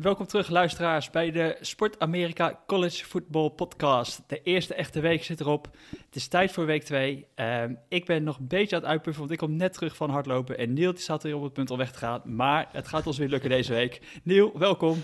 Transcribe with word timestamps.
Welkom 0.00 0.26
terug, 0.26 0.48
luisteraars, 0.48 1.10
bij 1.10 1.30
de 1.30 1.56
Sport 1.60 1.98
Amerika 1.98 2.60
College 2.66 3.04
Football 3.04 3.50
Podcast. 3.50 4.22
De 4.26 4.42
eerste 4.42 4.74
echte 4.74 5.00
week 5.00 5.24
zit 5.24 5.40
erop. 5.40 5.68
Het 5.90 6.16
is 6.16 6.28
tijd 6.28 6.52
voor 6.52 6.66
week 6.66 6.82
2. 6.82 7.26
ik 7.88 8.04
ben 8.04 8.22
nog 8.22 8.38
een 8.38 8.46
beetje 8.46 8.76
aan 8.76 8.82
het 8.82 8.90
uitpuffen, 8.90 9.20
want 9.20 9.32
ik 9.32 9.38
kom 9.38 9.56
net 9.56 9.72
terug 9.72 9.96
van 9.96 10.10
hardlopen. 10.10 10.58
En 10.58 10.72
Neil 10.72 10.92
die 10.92 11.02
zat 11.02 11.22
hier 11.22 11.36
op 11.36 11.42
het 11.42 11.52
punt 11.52 11.70
om 11.70 11.78
weg 11.78 11.92
te 11.92 11.98
gaan. 11.98 12.22
Maar 12.24 12.68
het 12.72 12.88
gaat 12.88 13.06
ons 13.06 13.18
weer 13.18 13.28
lukken 13.28 13.50
deze 13.50 13.72
week. 13.72 14.20
Neil, 14.22 14.58
welkom. 14.58 15.02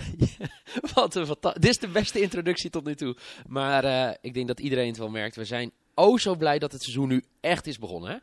wat 0.94 1.14
een 1.14 1.36
Dit 1.40 1.64
is 1.64 1.78
de 1.78 1.88
beste 1.88 2.20
introductie 2.20 2.70
tot 2.70 2.84
nu 2.84 2.94
toe. 2.94 3.16
Maar 3.46 3.84
uh, 3.84 4.10
ik 4.20 4.34
denk 4.34 4.46
dat 4.46 4.60
iedereen 4.60 4.88
het 4.88 4.98
wel 4.98 5.10
merkt. 5.10 5.36
We 5.36 5.44
zijn 5.44 5.72
oh 5.94 6.18
zo 6.18 6.34
blij 6.34 6.58
dat 6.58 6.72
het 6.72 6.82
seizoen 6.82 7.08
nu 7.08 7.24
echt 7.40 7.66
is 7.66 7.78
begonnen, 7.78 8.10
hè? 8.10 8.16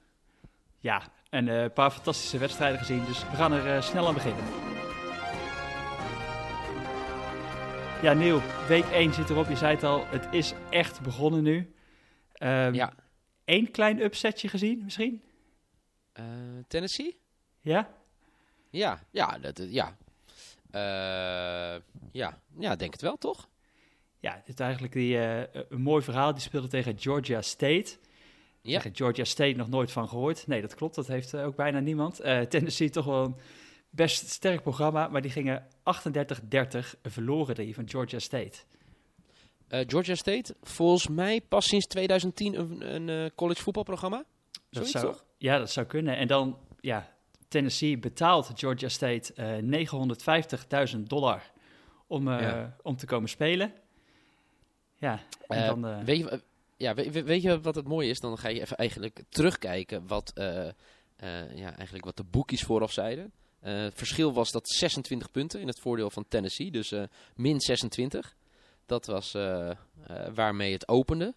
Ja, 0.80 1.02
en 1.30 1.48
uh, 1.48 1.62
een 1.62 1.74
paar 1.74 1.92
fantastische 1.92 2.38
wedstrijden 2.38 2.80
gezien. 2.80 3.06
Dus 3.06 3.20
we 3.20 3.36
gaan 3.36 3.52
er 3.52 3.76
uh, 3.76 3.82
snel 3.82 4.08
aan 4.08 4.14
beginnen. 4.14 4.73
Ja, 8.04 8.14
Neil, 8.14 8.42
week 8.68 8.86
1 8.86 9.14
zit 9.14 9.30
erop. 9.30 9.48
Je 9.48 9.56
zei 9.56 9.76
het 9.76 9.84
al, 9.84 10.06
het 10.08 10.28
is 10.32 10.54
echt 10.70 11.02
begonnen 11.02 11.44
nu. 11.44 11.74
Um, 12.40 12.74
ja. 12.74 12.94
Eén 13.46 13.72
klein 13.72 14.02
upsetje 14.02 14.48
gezien, 14.48 14.84
misschien? 14.84 15.24
Uh, 16.20 16.26
Tennessee? 16.68 17.18
Ja? 17.62 17.94
Ja, 18.70 19.00
ja, 19.12 19.40
dat, 19.40 19.62
ja. 19.70 19.98
Uh, 20.72 21.82
ja, 22.12 22.40
ja, 22.58 22.76
denk 22.76 22.92
het 22.92 23.02
wel, 23.02 23.18
toch? 23.18 23.50
Ja, 24.20 24.34
het 24.36 24.48
is 24.48 24.56
eigenlijk 24.56 24.94
die, 24.94 25.16
uh, 25.16 25.42
een 25.70 25.82
mooi 25.82 26.04
verhaal. 26.04 26.34
Die 26.34 26.42
speelde 26.42 26.68
tegen 26.68 27.00
Georgia 27.00 27.42
State. 27.42 27.98
Ja. 28.62 28.78
Tegen 28.78 28.96
Georgia 28.96 29.24
State 29.24 29.58
nog 29.58 29.70
nooit 29.70 29.92
van 29.92 30.10
gehoord. 30.10 30.48
Nee, 30.48 30.62
dat 30.62 30.76
klopt. 30.76 30.96
Dat 30.96 31.08
heeft 31.08 31.36
ook 31.36 31.56
bijna 31.56 31.80
niemand. 31.80 32.16
Tennessee 32.50 32.90
toch 32.90 33.06
wel 33.06 33.24
een 33.24 33.36
best 33.96 34.30
sterk 34.30 34.62
programma, 34.62 35.08
maar 35.08 35.22
die 35.22 35.32
gingen 35.32 35.64
38-30 35.64 35.68
verloren 37.02 37.56
die 37.56 37.74
van 37.74 37.90
Georgia 37.90 38.20
State. 38.20 38.58
Uh, 39.70 39.80
Georgia 39.88 40.16
State, 40.16 40.56
volgens 40.62 41.08
mij 41.08 41.42
pas 41.42 41.68
sinds 41.68 41.86
2010 41.86 42.60
een, 42.60 42.94
een 42.94 43.08
uh, 43.08 43.30
college 43.36 43.62
voetbalprogramma. 43.62 44.24
Dat 44.70 44.88
zou, 44.88 45.06
toch? 45.06 45.24
Ja, 45.38 45.58
dat 45.58 45.72
zou 45.72 45.86
kunnen. 45.86 46.18
En 46.18 46.28
dan, 46.28 46.58
ja, 46.80 47.16
Tennessee 47.48 47.98
betaalt 47.98 48.52
Georgia 48.56 48.90
State 48.90 49.62
uh, 49.62 50.94
950.000 50.96 51.00
dollar 51.00 51.52
om, 52.08 52.30
ja. 52.30 52.78
om 52.82 52.96
te 52.96 53.06
komen 53.06 53.30
spelen. 53.30 53.74
Ja, 54.98 55.20
en 55.48 55.82
dan... 55.82 56.06
weet, 56.06 56.18
je, 56.18 56.42
ja 56.78 56.94
weet, 56.94 57.24
weet, 57.24 57.42
je 57.42 57.62
wat 57.62 57.76
het 57.76 57.88
mooie 57.88 58.10
is? 58.10 58.20
Dan 58.20 58.38
ga 58.38 58.48
je 58.48 58.62
even 58.62 58.78
eigenlijk 58.78 59.24
terugkijken 59.30 60.08
wat, 60.08 60.32
ja, 61.56 61.76
eigenlijk 61.76 62.06
wat 62.06 62.18
de 62.18 62.24
boekies 62.24 62.64
vooraf 62.64 62.92
zeiden. 62.92 63.34
Uh, 63.64 63.82
het 63.82 63.94
verschil 63.96 64.34
was 64.34 64.52
dat 64.52 64.70
26 64.70 65.32
punten 65.32 65.62
in 65.62 65.68
het 65.68 65.80
voordeel 65.80 66.10
van 66.10 66.28
Tennessee. 66.28 66.72
Dus 66.72 66.92
uh, 66.92 67.04
min 67.36 67.62
26. 67.62 68.36
Dat 68.86 69.06
was 69.06 69.36
uh, 69.36 69.72
waarmee 70.34 70.74
het 70.74 70.88
opende. 70.88 71.34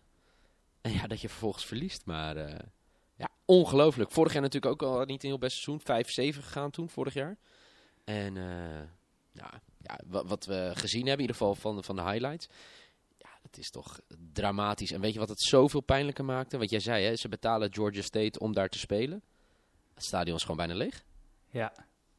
En 0.81 0.93
ja, 0.93 1.07
dat 1.07 1.21
je 1.21 1.29
vervolgens 1.29 1.67
verliest. 1.67 2.05
Maar 2.05 2.37
ja, 3.17 3.29
ongelooflijk. 3.45 4.11
Vorig 4.11 4.33
jaar 4.33 4.43
natuurlijk 4.43 4.73
ook 4.73 4.91
al 4.91 5.05
niet 5.05 5.23
een 5.23 5.29
heel 5.29 5.39
best 5.39 5.57
seizoen. 5.57 6.35
5-7 6.35 6.39
gegaan 6.39 6.71
toen, 6.71 6.89
vorig 6.89 7.15
jaar. 7.15 7.37
En 8.05 8.35
ja, 9.33 9.61
wat, 10.07 10.45
we 10.45 10.71
gezien 10.75 11.07
hebben, 11.07 11.25
in 11.25 11.31
ieder 11.31 11.37
geval 11.37 11.55
van, 11.55 11.85
van 11.85 11.97
de 11.97 12.03
highlights. 12.03 12.49
Ja, 13.19 13.29
het 13.43 13.59
is 13.59 13.71
toch 13.71 14.01
dramatisch. 14.33 14.93
En 14.93 15.01
weet 15.01 15.13
je 15.13 15.19
wat 15.19 15.29
het 15.29 15.43
zoveel 15.43 15.81
pijnlijker 15.81 16.25
maakte? 16.25 16.59
Wat 16.59 16.71
jij 16.71 16.81
zei, 16.81 17.05
hè, 17.05 17.17
ze 17.17 17.29
betalen 17.29 17.75
Georgia 17.75 18.03
State 18.03 18.39
om 18.39 18.53
daar 18.53 18.69
te 18.69 18.79
spelen. 18.79 19.23
Het 19.95 20.05
stadion 20.05 20.37
is 20.37 20.43
gewoon 20.43 20.57
bijna 20.57 20.75
leeg. 20.75 21.05
Ja, 21.51 21.73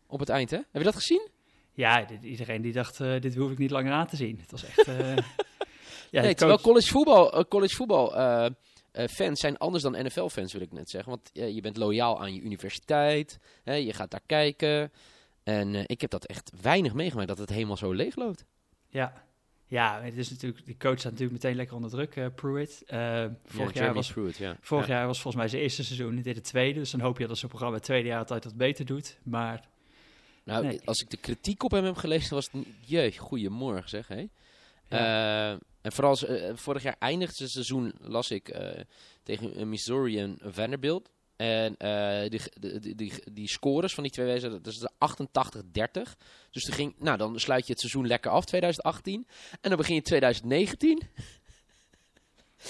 op 0.07 0.19
het 0.19 0.29
eind, 0.29 0.49
hè? 0.49 0.57
Heb 0.57 0.67
je 0.71 0.83
dat 0.83 0.95
gezien? 0.95 1.27
Ja, 1.73 2.05
dit, 2.05 2.23
iedereen 2.23 2.61
die 2.61 2.73
dacht, 2.73 2.99
uh, 2.99 3.21
dit 3.21 3.35
hoef 3.35 3.51
ik 3.51 3.57
niet 3.57 3.71
langer 3.71 3.91
aan 3.91 4.07
te 4.07 4.15
zien. 4.15 4.39
Het 4.41 4.51
was 4.51 4.63
echt... 4.63 4.87
Uh, 4.87 5.15
ja, 6.11 6.21
nee, 6.21 6.33
terwijl 6.33 6.59
college 6.59 6.87
voetbal, 6.87 7.37
uh, 7.37 7.43
college 7.43 7.75
voetbal 7.75 8.11
fans 9.09 9.39
zijn 9.39 9.57
anders 9.57 9.83
dan 9.83 10.05
NFL-fans, 10.05 10.53
wil 10.53 10.61
ik 10.61 10.71
net 10.71 10.89
zeggen. 10.89 11.09
Want 11.09 11.29
je 11.53 11.61
bent 11.61 11.77
loyaal 11.77 12.21
aan 12.21 12.33
je 12.33 12.41
universiteit, 12.41 13.39
hè, 13.63 13.73
je 13.73 13.93
gaat 13.93 14.11
daar 14.11 14.21
kijken. 14.25 14.91
En 15.43 15.87
ik 15.87 16.01
heb 16.01 16.09
dat 16.09 16.25
echt 16.25 16.51
weinig 16.61 16.93
meegemaakt, 16.93 17.27
dat 17.27 17.37
het 17.37 17.49
helemaal 17.49 17.77
zo 17.77 17.91
leeg 17.91 18.15
loopt. 18.15 18.45
Ja, 18.89 19.27
ja, 19.69 20.01
het 20.01 20.17
is 20.17 20.29
natuurlijk, 20.29 20.65
die 20.65 20.77
coach 20.77 20.99
staat 20.99 21.11
natuurlijk 21.11 21.43
meteen 21.43 21.55
lekker 21.55 21.75
onder 21.75 21.89
druk, 21.91 22.15
uh, 22.15 22.25
Pruitt. 22.35 22.83
Uh, 22.93 23.25
vorig, 23.45 23.73
jaar 23.73 23.93
was, 23.93 24.11
Pruitt, 24.11 24.37
ja. 24.37 24.57
vorig 24.61 24.87
jaar 24.87 25.07
was 25.07 25.21
volgens 25.21 25.35
mij 25.43 25.51
zijn 25.51 25.61
eerste 25.61 25.83
seizoen, 25.83 26.21
dit 26.21 26.35
het 26.35 26.43
tweede. 26.43 26.79
Dus 26.79 26.91
dan 26.91 26.99
hoop 26.99 27.17
je 27.17 27.27
dat 27.27 27.37
zijn 27.37 27.49
programma 27.49 27.75
het 27.75 27.85
tweede 27.85 28.07
jaar 28.07 28.19
altijd 28.19 28.43
wat 28.43 28.55
beter 28.55 28.85
doet. 28.85 29.17
Maar 29.23 29.67
nou, 30.47 30.79
als 30.85 31.01
ik 31.01 31.09
de 31.09 31.17
kritiek 31.17 31.63
op 31.63 31.71
hem 31.71 31.85
heb 31.85 31.95
gelezen, 31.95 32.33
was 32.33 32.49
het... 32.51 32.65
Jee, 32.79 33.17
goeiemorgen 33.17 33.89
zeg, 33.89 34.07
hé. 34.07 34.27
Ja. 34.89 35.51
Uh, 35.53 35.59
en 35.81 35.91
vooral 35.91 36.17
uh, 36.29 36.51
vorig 36.55 36.83
jaar 36.83 36.95
eindigde 36.99 37.43
het 37.43 37.51
seizoen, 37.51 37.93
las 38.01 38.31
ik, 38.31 38.55
uh, 38.55 38.69
tegen 39.23 39.69
Missouri 39.69 40.19
en 40.19 40.37
Vanderbilt. 40.41 41.09
En 41.35 41.75
die, 42.29 42.41
die, 42.59 42.95
die, 42.95 43.13
die, 43.31 43.47
scores 43.47 43.93
van 43.93 44.03
die 44.03 44.11
twee 44.11 44.25
wedstrijden, 44.25 44.63
dat 44.63 44.73
is 44.73 44.79
de 44.79 44.91
88-30. 46.09 46.17
Dus 46.51 46.63
toen 46.63 46.73
ging, 46.73 46.95
nou, 46.97 47.17
dan 47.17 47.39
sluit 47.39 47.65
je 47.65 47.71
het 47.71 47.81
seizoen 47.81 48.07
lekker 48.07 48.31
af, 48.31 48.45
2018. 48.45 49.27
En 49.61 49.69
dan 49.69 49.77
begin 49.77 49.95
je 49.95 50.01
2019. 50.01 51.01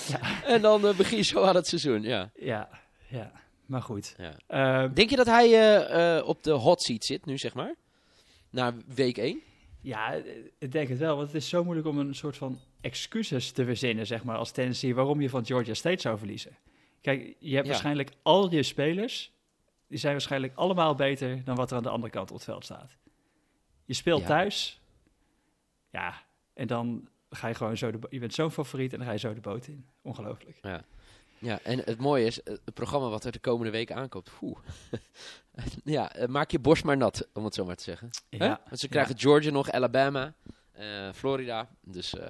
Ja. 0.07 0.44
en 0.53 0.61
dan 0.61 0.81
begin 0.81 1.17
je 1.17 1.23
zo 1.23 1.44
aan 1.44 1.55
het 1.55 1.67
seizoen, 1.67 2.01
ja. 2.01 2.31
Ja, 2.35 2.69
ja. 3.09 3.31
Maar 3.67 3.81
goed. 3.81 4.16
Ja. 4.17 4.33
Ehm, 4.47 4.94
Denk 4.94 5.09
je 5.09 5.16
dat 5.16 5.25
hij 5.25 5.47
uh, 5.47 6.17
uh, 6.17 6.28
op 6.28 6.44
de 6.44 6.51
hot 6.51 6.81
seat 6.81 7.03
zit 7.03 7.25
nu, 7.25 7.38
zeg 7.38 7.53
maar? 7.53 7.75
Na 8.50 8.73
week 8.85 9.17
1? 9.17 9.41
Ja, 9.81 10.13
ik 10.59 10.72
denk 10.72 10.89
het 10.89 10.97
wel. 10.97 11.16
Want 11.16 11.28
het 11.28 11.35
is 11.35 11.50
zo 11.50 11.63
moeilijk 11.63 11.88
om 11.88 11.97
een 11.97 12.16
soort 12.16 12.38
van 12.38 12.59
excuses 12.81 13.51
te 13.51 13.66
verzinnen, 13.66 14.07
zeg 14.07 14.23
maar, 14.23 14.38
als 14.38 14.51
Tennessee, 14.51 14.95
waarom 14.95 15.22
je 15.22 15.29
van 15.29 15.45
Georgia 15.45 15.73
State 15.73 16.01
zou 16.01 16.17
verliezen. 16.17 16.57
Kijk, 17.01 17.35
je 17.39 17.56
hebt 17.56 17.67
waarschijnlijk 17.67 18.11
al 18.22 18.51
je 18.51 18.63
spelers, 18.63 19.31
die 19.88 19.97
zijn 19.97 20.11
waarschijnlijk 20.11 20.56
allemaal 20.56 20.95
beter 20.95 21.44
dan 21.44 21.56
wat 21.56 21.72
er 21.72 21.77
aan 21.77 21.83
de 21.83 21.89
andere 21.89 22.11
kant 22.11 22.29
op 22.29 22.35
het 22.35 22.45
veld 22.45 22.63
staat. 22.63 22.97
Je 23.85 23.94
speelt 23.94 24.25
thuis, 24.25 24.81
ja, 25.91 26.23
en 26.53 26.67
dan 26.67 27.09
ga 27.37 27.47
je 27.47 27.53
gewoon 27.53 27.77
zo 27.77 27.91
de, 27.91 27.99
je 28.09 28.19
bent 28.19 28.33
zo'n 28.33 28.51
favoriet 28.51 28.91
en 28.91 28.97
dan 28.97 29.07
ga 29.07 29.13
je 29.13 29.19
zo 29.19 29.33
de 29.33 29.41
boot 29.41 29.67
in. 29.67 29.85
Ongelooflijk. 30.01 30.57
Ja. 30.61 30.83
Ja, 31.39 31.59
en 31.63 31.79
het 31.79 31.97
mooie 31.97 32.25
is, 32.25 32.43
eh, 32.43 32.53
het 32.65 32.73
programma 32.73 33.09
wat 33.09 33.25
er 33.25 33.31
de 33.31 33.39
komende 33.39 33.71
weken 33.71 33.95
aankomt. 33.95 34.29
ja, 35.83 36.13
eh, 36.13 36.27
maak 36.27 36.51
je 36.51 36.59
borst 36.59 36.83
maar 36.83 36.97
nat, 36.97 37.27
om 37.33 37.43
het 37.43 37.53
zo 37.53 37.65
maar 37.65 37.75
te 37.75 37.83
zeggen. 37.83 38.09
Ja. 38.29 38.61
Want 38.67 38.79
ze 38.79 38.87
krijgen 38.87 39.19
Georgia 39.19 39.51
nog, 39.51 39.71
Alabama, 39.71 40.33
uh, 40.79 41.11
Florida. 41.13 41.69
Dus 41.81 42.13
uh, 42.13 42.21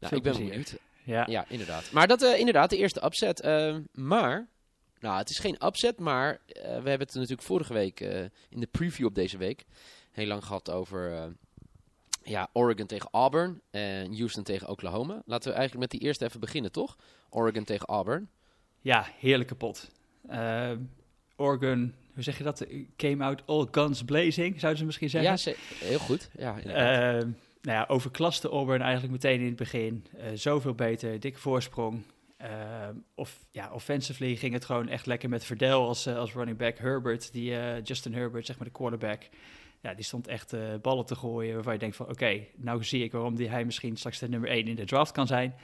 nou, 0.00 0.16
ik 0.16 0.22
ben 0.22 0.32
benieuwd. 0.32 0.76
Ja. 1.04 1.26
ja, 1.28 1.44
inderdaad. 1.48 1.90
Maar 1.90 2.06
dat 2.06 2.22
uh, 2.22 2.38
inderdaad, 2.38 2.70
de 2.70 2.76
eerste 2.76 3.04
upset. 3.04 3.40
Ehm, 3.40 3.82
maar, 3.92 4.48
nou, 5.00 5.18
het 5.18 5.30
is 5.30 5.38
geen 5.38 5.66
upset, 5.66 5.98
maar 5.98 6.40
we 6.54 6.60
hebben 6.68 6.98
het 6.98 7.14
natuurlijk 7.14 7.42
vorige 7.42 7.72
week 7.72 8.00
in 8.48 8.60
de 8.60 8.68
preview 8.70 9.06
op 9.06 9.14
deze 9.14 9.38
week 9.38 9.64
heel 10.10 10.26
lang 10.26 10.44
gehad 10.44 10.70
over 10.70 11.34
ja, 12.24 12.48
Oregon 12.52 12.86
tegen 12.86 13.08
Auburn 13.10 13.60
en 13.70 14.16
Houston 14.16 14.42
tegen 14.42 14.68
Oklahoma. 14.68 15.22
Laten 15.26 15.50
we 15.50 15.56
eigenlijk 15.56 15.90
met 15.90 16.00
die 16.00 16.08
eerste 16.08 16.24
even 16.24 16.40
beginnen, 16.40 16.72
toch? 16.72 16.96
Oregon 17.30 17.64
tegen 17.64 17.86
Auburn. 17.86 18.28
Ja, 18.80 19.06
heerlijke 19.18 19.54
pot. 19.54 19.90
Uh, 20.30 20.70
Oregon, 21.36 21.94
hoe 22.14 22.22
zeg 22.22 22.38
je 22.38 22.44
dat? 22.44 22.66
Came 22.96 23.24
out 23.24 23.42
all 23.46 23.66
guns 23.70 24.04
blazing, 24.04 24.60
zouden 24.60 24.78
ze 24.78 24.84
misschien 24.84 25.10
zeggen. 25.10 25.52
Ja, 25.52 25.86
heel 25.86 25.98
goed. 25.98 26.30
Ja, 26.38 26.58
uh, 26.58 27.22
nou 27.62 27.78
ja, 27.78 27.84
overklaste 27.88 28.48
Auburn 28.48 28.80
eigenlijk 28.80 29.12
meteen 29.12 29.40
in 29.40 29.46
het 29.46 29.56
begin. 29.56 30.06
Uh, 30.16 30.24
zoveel 30.34 30.74
beter, 30.74 31.20
dikke 31.20 31.38
voorsprong. 31.38 32.02
of 33.14 33.44
ja, 33.50 33.72
offensively 33.72 34.36
ging 34.36 34.52
het 34.52 34.64
gewoon 34.64 34.88
echt 34.88 35.06
lekker 35.06 35.28
met 35.28 35.44
Verdel 35.44 35.86
als, 35.86 36.06
als 36.06 36.32
running 36.32 36.58
back. 36.58 36.78
Herbert, 36.78 37.32
die 37.32 37.82
Justin 37.82 38.14
Herbert, 38.14 38.46
zeg 38.46 38.58
maar 38.58 38.66
de 38.66 38.72
quarterback 38.72 39.28
ja, 39.82 39.94
die 39.94 40.04
stond 40.04 40.26
echt 40.26 40.52
uh, 40.52 40.74
ballen 40.82 41.06
te 41.06 41.14
gooien 41.14 41.54
waarvan 41.54 41.72
je 41.72 41.78
denkt 41.78 41.96
van 41.96 42.08
oké, 42.08 42.46
nou 42.56 42.84
zie 42.84 43.02
ik 43.02 43.12
waarom 43.12 43.36
die, 43.36 43.48
hij 43.48 43.64
misschien 43.64 43.96
straks 43.96 44.18
de 44.18 44.28
nummer 44.28 44.50
1 44.50 44.66
in 44.66 44.74
de 44.74 44.84
draft 44.84 45.12
kan 45.12 45.26
zijn. 45.26 45.54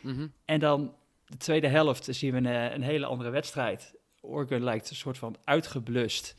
Mm 0.00 0.32
En 0.44 0.60
dan 0.60 0.94
de 1.24 1.36
tweede 1.36 1.68
helft 1.68 2.08
zien 2.10 2.32
we 2.32 2.36
een, 2.36 2.46
eh, 2.46 2.74
een, 2.74 2.82
hele 2.82 3.06
andere 3.06 3.30
wedstrijd. 3.30 3.94
Oregon 4.20 4.64
lijkt 4.64 4.90
een 4.90 4.96
soort 4.96 5.18
van 5.18 5.36
uitgeblust 5.44 6.34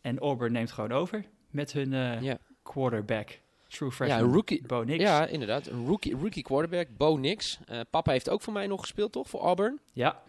en 0.00 0.18
Auburn 0.18 0.52
neemt 0.52 0.72
gewoon 0.72 0.92
over 0.92 1.24
met 1.50 1.72
hun 1.72 1.92
uh, 1.92 2.34
quarterback. 2.62 3.40
True 3.68 3.90
freshman, 3.90 4.26
ja, 4.26 4.32
rookie, 4.32 4.66
Bo 4.66 4.82
Nix. 4.82 5.02
Ja, 5.02 5.26
inderdaad. 5.26 5.66
Een 5.66 5.86
rookie, 5.86 6.16
rookie 6.16 6.42
quarterback, 6.42 6.88
Bo 6.96 7.16
Nix. 7.16 7.58
papa 7.90 8.12
heeft 8.12 8.30
ook 8.30 8.42
voor 8.42 8.52
mij 8.52 8.66
nog 8.66 8.80
gespeeld, 8.80 9.12
toch? 9.12 9.28
Voor 9.28 9.40
Auburn? 9.40 9.80
Ja. 9.92 10.22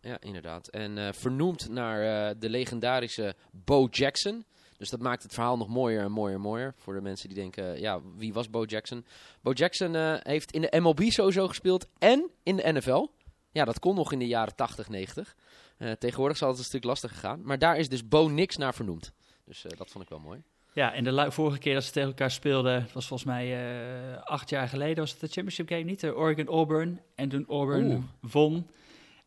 Ja, 0.00 0.20
inderdaad. 0.20 0.68
En 0.68 1.14
vernoemd 1.14 1.68
naar 1.68 2.38
de 2.38 2.48
legendarische 2.48 3.34
Bo 3.50 3.88
Jackson. 3.90 4.44
Dus 4.78 4.90
dat 4.90 5.00
maakt 5.00 5.22
het 5.22 5.32
verhaal 5.32 5.56
nog 5.56 5.68
mooier 5.68 6.02
en 6.02 6.12
mooier 6.12 6.34
en 6.34 6.40
mooier. 6.40 6.74
Voor 6.76 6.94
de 6.94 7.00
mensen 7.00 7.28
die 7.28 7.38
denken, 7.38 7.80
ja, 7.80 8.00
wie 8.16 8.32
was 8.32 8.50
Bo 8.50 8.64
Jackson? 8.64 9.04
Bo 9.40 9.50
Jackson 9.52 9.94
uh, 9.94 10.14
heeft 10.18 10.52
in 10.52 10.60
de 10.60 10.80
MLB 10.80 11.00
sowieso 11.10 11.48
gespeeld 11.48 11.86
en 11.98 12.30
in 12.42 12.56
de 12.56 12.72
NFL. 12.72 13.06
Ja, 13.52 13.64
dat 13.64 13.78
kon 13.78 13.94
nog 13.94 14.12
in 14.12 14.18
de 14.18 14.26
jaren 14.26 14.54
80, 14.54 14.88
90. 14.88 15.36
Uh, 15.78 15.92
tegenwoordig 15.92 16.36
zal 16.36 16.48
het 16.48 16.58
een 16.58 16.64
stuk 16.64 16.84
lastiger 16.84 17.16
gaan. 17.16 17.40
Maar 17.42 17.58
daar 17.58 17.76
is 17.76 17.88
dus 17.88 18.08
Bo 18.08 18.28
niks 18.28 18.56
naar 18.56 18.74
vernoemd. 18.74 19.12
Dus 19.44 19.64
uh, 19.64 19.72
dat 19.76 19.90
vond 19.90 20.04
ik 20.04 20.10
wel 20.10 20.18
mooi. 20.18 20.42
Ja, 20.72 20.94
en 20.94 21.04
de 21.04 21.30
vorige 21.30 21.58
keer 21.58 21.74
dat 21.74 21.84
ze 21.84 21.92
tegen 21.92 22.08
elkaar 22.08 22.30
speelden, 22.30 22.88
was 22.92 23.06
volgens 23.06 23.28
mij 23.28 23.56
eh, 23.56 24.22
acht 24.22 24.50
jaar 24.50 24.68
geleden, 24.68 24.96
was 24.96 25.10
het 25.10 25.20
de 25.20 25.26
championship 25.26 25.68
game 25.68 25.82
niet? 25.82 26.00
De 26.00 26.16
Oregon-Auburn. 26.16 27.00
En 27.14 27.28
toen 27.28 27.44
Auburn 27.48 27.86
Oeh. 27.86 28.02
won. 28.20 28.66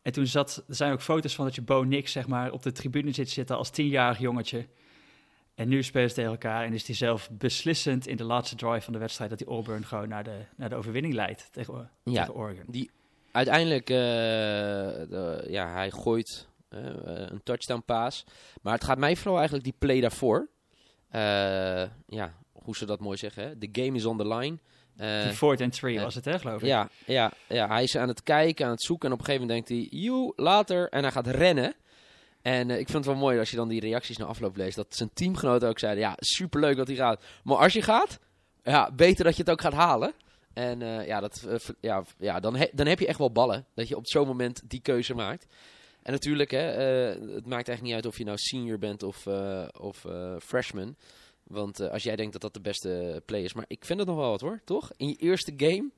En 0.02 0.12
toen 0.12 0.26
zat, 0.26 0.64
er 0.68 0.74
zijn 0.74 0.92
ook 0.92 1.02
foto's 1.02 1.34
van 1.34 1.44
dat 1.44 1.54
je 1.54 1.62
Bo 1.62 1.82
Nix, 1.82 2.12
zeg 2.12 2.26
maar, 2.26 2.52
op 2.52 2.62
de 2.62 2.72
tribune 2.72 3.12
zit 3.12 3.30
zitten 3.30 3.56
als 3.56 3.70
tienjarig 3.70 4.18
jongetje. 4.18 4.66
En 5.62 5.68
nu 5.68 5.82
spelen 5.82 6.08
ze 6.08 6.14
tegen 6.14 6.30
elkaar 6.30 6.64
en 6.64 6.72
is 6.72 6.86
hij 6.86 6.96
zelf 6.96 7.30
beslissend 7.30 8.06
in 8.06 8.16
de 8.16 8.24
laatste 8.24 8.56
drive 8.56 8.80
van 8.80 8.92
de 8.92 8.98
wedstrijd 8.98 9.30
dat 9.30 9.38
hij 9.38 9.48
Auburn 9.48 9.84
gewoon 9.84 10.08
naar 10.08 10.24
de, 10.24 10.38
naar 10.56 10.68
de 10.68 10.74
overwinning 10.74 11.14
leidt 11.14 11.48
tegen, 11.52 11.90
Ja, 12.04 12.20
tegen 12.20 12.34
Oregon. 12.34 12.88
uiteindelijk, 13.32 13.90
eh, 13.90 13.96
de- 13.96 15.44
ja, 15.48 15.72
hij 15.72 15.90
gooit 15.90 16.48
eh, 16.68 16.78
een 17.04 17.40
touchdown 17.42 17.82
pass. 17.86 18.24
Maar 18.62 18.72
het 18.74 18.84
gaat 18.84 18.98
mij 18.98 19.16
vooral 19.16 19.34
eigenlijk 19.36 19.64
die 19.64 19.74
play 19.78 20.00
daarvoor. 20.00 20.48
Eh, 21.08 21.20
ja, 22.06 22.34
hoe 22.52 22.76
ze 22.76 22.86
dat 22.86 23.00
mooi 23.00 23.16
zeggen. 23.16 23.42
Hè? 23.42 23.58
The 23.58 23.68
game 23.82 23.96
is 23.96 24.04
on 24.04 24.16
the 24.18 24.28
line. 24.28 24.58
Die 25.24 25.32
fourth 25.32 25.60
and 25.60 25.72
three 25.72 26.00
was 26.00 26.14
het, 26.14 26.24
hè, 26.24 26.38
geloof 26.38 26.60
ik? 26.62 26.66
ja, 26.68 26.88
ja, 27.06 27.32
ja, 27.48 27.66
hij 27.68 27.82
is 27.82 27.96
aan 27.96 28.08
het 28.08 28.22
kijken, 28.22 28.64
aan 28.64 28.70
het 28.70 28.82
zoeken. 28.82 29.08
En 29.08 29.14
op 29.14 29.20
een 29.20 29.24
gegeven 29.26 29.46
moment 29.46 29.66
denkt 29.68 29.90
hij, 29.90 30.00
joe, 30.00 30.32
later. 30.36 30.88
En 30.88 31.02
hij 31.02 31.12
gaat 31.12 31.26
rennen. 31.26 31.74
En 32.42 32.70
eh, 32.70 32.78
ik 32.78 32.88
vind 32.88 33.04
het 33.04 33.14
wel 33.14 33.22
mooi 33.22 33.38
als 33.38 33.50
je 33.50 33.56
dan 33.56 33.68
die 33.68 33.80
reacties 33.80 34.16
na 34.16 34.24
afloop 34.24 34.56
leest. 34.56 34.76
Dat 34.76 34.94
zijn 34.94 35.10
teamgenoten 35.14 35.68
ook 35.68 35.78
zeiden, 35.78 36.02
ja, 36.02 36.16
superleuk 36.18 36.76
dat 36.76 36.86
hij 36.86 36.96
gaat. 36.96 37.22
Maar 37.44 37.56
als 37.56 37.72
je 37.72 37.82
gaat, 37.82 38.18
ja, 38.62 38.92
beter 38.92 39.24
dat 39.24 39.36
je 39.36 39.42
het 39.42 39.50
ook 39.50 39.60
gaat 39.60 39.72
halen. 39.72 40.12
En 40.52 40.82
eh, 40.82 41.06
ja, 41.06 41.20
dat, 41.20 41.42
eh, 41.48 41.56
ja, 41.80 42.04
ja 42.18 42.40
dan, 42.40 42.66
dan 42.72 42.86
heb 42.86 42.98
je 42.98 43.06
echt 43.06 43.18
wel 43.18 43.32
ballen. 43.32 43.66
Dat 43.74 43.88
je 43.88 43.96
op 43.96 44.06
zo'n 44.06 44.26
moment 44.26 44.62
die 44.64 44.80
keuze 44.80 45.14
maakt. 45.14 45.46
En 46.02 46.12
natuurlijk, 46.12 46.50
hè, 46.50 46.58
het 46.58 47.46
maakt 47.46 47.68
echt 47.68 47.82
niet 47.82 47.94
uit 47.94 48.06
of 48.06 48.18
je 48.18 48.24
nou 48.24 48.36
senior 48.38 48.78
bent 48.78 49.02
of, 49.02 49.26
of 49.80 50.06
freshman. 50.38 50.96
Want 51.42 51.80
als 51.90 52.02
jij 52.02 52.16
denkt 52.16 52.32
dat 52.32 52.40
dat 52.40 52.54
de 52.54 52.60
beste 52.60 53.22
play 53.26 53.42
is. 53.42 53.52
Maar 53.52 53.64
ik 53.68 53.84
vind 53.84 53.98
het 53.98 54.08
nog 54.08 54.16
wel 54.16 54.30
wat 54.30 54.40
hoor, 54.40 54.60
toch? 54.64 54.90
In 54.96 55.08
je 55.08 55.16
eerste 55.16 55.52
game 55.56 55.90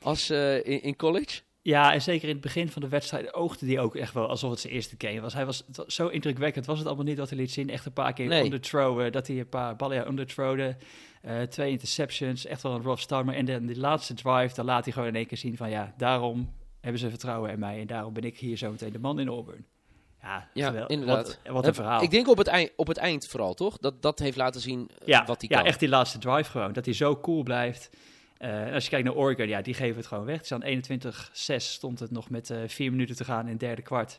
als, 0.00 0.30
in 0.64 0.96
college. 0.96 1.40
Ja, 1.64 1.92
en 1.92 2.02
zeker 2.02 2.28
in 2.28 2.34
het 2.34 2.42
begin 2.42 2.68
van 2.68 2.82
de 2.82 2.88
wedstrijd 2.88 3.34
oogde 3.34 3.66
hij 3.66 3.78
ook 3.78 3.96
echt 3.96 4.14
wel 4.14 4.28
alsof 4.28 4.50
het 4.50 4.60
zijn 4.60 4.72
eerste 4.72 4.94
game 4.98 5.20
was. 5.20 5.34
Hij 5.34 5.46
was 5.46 5.64
zo 5.86 6.08
indrukwekkend, 6.08 6.66
was 6.66 6.78
het 6.78 6.86
allemaal 6.86 7.04
niet 7.04 7.18
wat 7.18 7.28
hij 7.28 7.38
liet 7.38 7.50
zien. 7.50 7.70
Echt 7.70 7.86
een 7.86 7.92
paar 7.92 8.12
keer 8.12 8.26
Nee. 8.26 8.44
underthrowen, 8.44 9.12
dat 9.12 9.26
hij 9.26 9.38
een 9.38 9.48
paar 9.48 9.76
ballen 9.76 9.96
ja, 9.96 10.06
underthrowde. 10.06 10.76
Eh, 11.22 11.40
twee 11.42 11.70
interceptions, 11.70 12.46
echt 12.46 12.62
wel 12.62 12.74
een 12.74 12.82
rough 12.82 13.00
start. 13.02 13.24
Maar 13.24 13.34
in 13.36 13.44
de, 13.44 13.52
in 13.52 13.66
die 13.66 13.78
laatste 13.78 14.14
drive, 14.14 14.54
dan 14.54 14.64
laat 14.64 14.84
hij 14.84 14.92
gewoon 14.92 15.08
in 15.08 15.14
één 15.14 15.26
keer 15.26 15.38
zien 15.38 15.56
van 15.56 15.70
ja, 15.70 15.94
daarom 15.96 16.52
hebben 16.80 17.00
ze 17.00 17.08
vertrouwen 17.10 17.50
in 17.50 17.58
mij. 17.58 17.80
En 17.80 17.86
daarom 17.86 18.12
ben 18.12 18.24
ik 18.24 18.38
hier 18.38 18.56
zo 18.56 18.70
meteen 18.70 18.92
de 18.92 18.98
man 18.98 19.18
in 19.20 19.28
Auburn. 19.28 19.66
Ja, 20.22 20.48
Ja, 20.54 20.88
inderdaad. 20.88 21.38
Wat, 21.44 21.52
wat 21.54 21.66
een 21.66 21.74
verhaal. 21.74 22.02
Ik 22.02 22.10
denk 22.10 22.28
op 22.28 22.38
het, 22.38 22.46
eind, 22.46 22.70
op 22.76 22.86
het 22.86 22.96
eind 22.96 23.26
vooral, 23.26 23.54
toch? 23.54 23.78
Dat 23.78 24.02
dat 24.02 24.18
heeft 24.18 24.36
laten 24.36 24.60
zien 24.60 24.90
eh, 24.98 25.06
ja, 25.06 25.24
wat 25.24 25.40
hij 25.40 25.50
ja, 25.50 25.56
kan. 25.56 25.66
echt 25.66 25.80
die 25.80 25.88
laatste 25.88 26.18
drive 26.18 26.50
gewoon. 26.50 26.72
Dat 26.72 26.84
hij 26.84 26.94
zo 26.94 27.20
cool 27.20 27.42
blijft. 27.42 27.90
Eh, 28.42 28.72
als 28.72 28.84
je 28.84 28.90
kijkt 28.90 29.06
naar 29.06 29.14
Oregon, 29.16 29.48
ja, 29.48 29.62
die 29.62 29.74
geven 29.74 29.96
het 29.96 30.06
gewoon 30.06 30.24
weg. 30.24 30.40
Is 30.40 30.52
aan 30.52 30.62
21-6 30.62 31.72
stond 31.72 31.98
het 32.00 32.10
nog 32.10 32.30
met 32.30 32.50
eh, 32.50 32.58
vier 32.66 32.90
minuten 32.90 33.16
te 33.16 33.24
gaan 33.24 33.44
in 33.44 33.50
het 33.50 33.60
derde 33.60 33.82
kwart. 33.82 34.18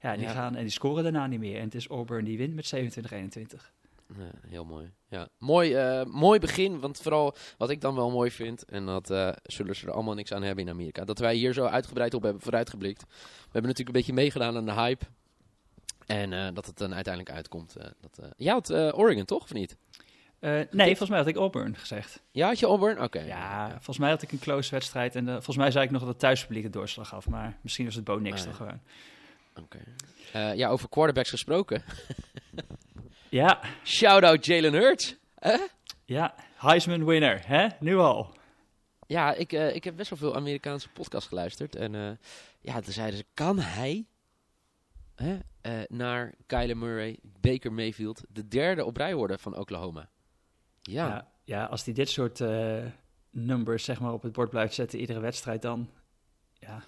Ja, 0.00 0.12
die 0.16 0.22
Ja. 0.26 0.32
gaan 0.32 0.54
en 0.56 0.62
die 0.62 0.72
scoren 0.72 1.02
daarna 1.02 1.26
niet 1.26 1.40
meer. 1.40 1.56
En 1.58 1.64
het 1.64 1.74
is 1.74 1.86
Auburn 1.86 2.24
die 2.24 2.38
wint 2.38 2.54
met 2.54 2.66
27-21. 2.66 3.72
Ja, 4.18 4.30
heel 4.48 4.64
mooi. 4.64 4.90
Ja. 5.08 5.28
Mooi, 5.38 5.74
eh, 5.74 6.04
mooi 6.04 6.38
begin, 6.38 6.80
want 6.80 7.00
vooral 7.00 7.36
wat 7.58 7.70
ik 7.70 7.80
dan 7.80 7.94
wel 7.94 8.10
mooi 8.10 8.30
vind, 8.30 8.64
en 8.64 8.86
dat 8.86 9.06
zullen 9.42 9.76
ze 9.76 9.86
er 9.86 9.92
allemaal 9.92 10.14
niks 10.14 10.32
aan 10.32 10.42
hebben 10.42 10.64
in 10.64 10.70
Amerika, 10.70 11.04
dat 11.04 11.18
wij 11.18 11.34
hier 11.34 11.52
zo 11.52 11.64
uitgebreid 11.64 12.14
op 12.14 12.22
hebben 12.22 12.42
vooruitgeblikt. 12.42 13.00
We 13.02 13.08
hebben 13.42 13.62
natuurlijk 13.70 13.88
een 13.88 13.92
beetje 14.04 14.12
meegedaan 14.12 14.56
aan 14.56 14.66
de 14.66 14.72
hype. 14.72 15.04
En 16.06 16.54
dat 16.54 16.66
het 16.66 16.78
dan 16.78 16.94
uiteindelijk 16.94 17.34
uitkomt. 17.34 17.76
dat, 18.00 18.20
jij 18.36 18.52
had 18.52 18.70
Oregon, 18.70 19.24
toch? 19.24 19.42
Of 19.42 19.52
niet? 19.52 19.76
Eh, 20.46 20.52
nee, 20.70 20.86
volgens 20.86 21.08
mij 21.08 21.18
had 21.18 21.26
ik 21.26 21.36
Auburn 21.36 21.76
gezegd. 21.76 22.22
Ja, 22.30 22.46
had 22.46 22.58
je 22.58 22.66
Auburn? 22.66 23.02
Oké. 23.02 23.20
Ja, 23.20 23.68
volgens 23.70 23.98
mij 23.98 24.10
had 24.10 24.22
ik 24.22 24.32
een 24.32 24.38
close 24.38 24.70
wedstrijd. 24.70 25.16
En 25.16 25.28
eh, 25.28 25.34
volgens 25.34 25.56
mij 25.56 25.70
zei 25.70 25.84
ik 25.84 25.90
nog 25.90 26.00
dat 26.00 26.08
het 26.10 26.18
thuispubliek 26.18 26.62
het 26.62 26.72
doorslag 26.72 27.08
gaf. 27.08 27.28
Maar 27.28 27.58
misschien 27.60 27.84
was 27.84 27.94
het 27.94 28.04
Bo 28.04 28.18
niks 28.18 28.38
Ah, 28.38 28.42
dan 28.44 28.52
ja. 28.52 28.56
gewoon. 28.56 28.80
Oké. 29.64 29.78
Eh, 30.32 30.54
ja, 30.54 30.68
over 30.68 30.88
quarterbacks 30.88 31.30
gesproken. 31.30 31.82
Ja, 33.28 33.60
Shout-out 33.84 34.46
Jalen 34.46 34.72
Hurts. 34.72 35.16
Ja. 36.04 36.34
Heisman 36.56 37.04
winner, 37.04 37.42
hè? 37.46 37.66
Nu 37.80 37.96
al. 37.96 38.34
Ja, 39.06 39.34
ik, 39.34 39.52
ik 39.52 39.84
heb 39.84 39.96
best 39.96 40.10
wel 40.10 40.18
veel 40.18 40.34
Amerikaanse 40.34 40.88
podcasts 40.88 41.28
geluisterd. 41.28 41.76
En 41.76 42.18
ja, 42.60 42.80
toen 42.80 42.92
zeiden 42.92 43.16
ze, 43.18 43.24
kan 43.34 43.58
hij 43.58 44.06
hè, 45.14 45.38
naar 45.88 46.34
Kyler 46.46 46.76
Murray, 46.76 47.18
Baker 47.40 47.72
Mayfield, 47.72 48.22
de 48.28 48.48
derde 48.48 48.84
op 48.84 48.96
rij 48.96 49.14
worden 49.14 49.38
van 49.38 49.56
Oklahoma? 49.56 50.08
Ja, 50.86 51.06
Ja, 51.06 51.28
ja 51.44 51.64
als 51.64 51.84
hij 51.84 51.94
dit 51.94 52.08
soort 52.08 52.40
eh, 52.40 52.84
numbers 53.30 53.84
zeg 53.84 54.00
maar, 54.00 54.12
op 54.12 54.22
het 54.22 54.32
bord 54.32 54.50
blijft 54.50 54.74
zetten 54.74 54.98
iedere 55.00 55.20
wedstrijd, 55.20 55.62
dan, 55.62 55.90
ja, 56.52 56.82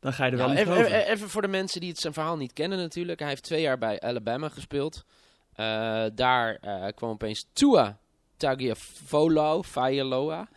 dan 0.00 0.12
ga 0.12 0.24
je 0.24 0.30
er 0.30 0.36
wel 0.36 0.46
Ja, 0.46 0.52
in 0.52 0.58
even, 0.58 0.76
even, 0.76 1.06
even 1.06 1.28
voor 1.30 1.42
de 1.42 1.48
mensen 1.48 1.80
die 1.80 1.90
het 1.90 1.98
zijn 1.98 2.12
verhaal 2.12 2.36
niet 2.36 2.52
kennen 2.52 2.78
natuurlijk. 2.78 3.18
Hij 3.18 3.28
heeft 3.28 3.42
twee 3.42 3.60
jaar 3.60 3.78
bij 3.78 4.00
Alabama 4.00 4.48
gespeeld. 4.48 5.04
Eh, 5.52 6.04
daar 6.14 6.54
eh, 6.54 6.86
kwam 6.94 7.10
opeens 7.10 7.48
Tua 7.52 7.98
Tagovailoa, 8.36 9.62
Faialoa. 9.62 10.48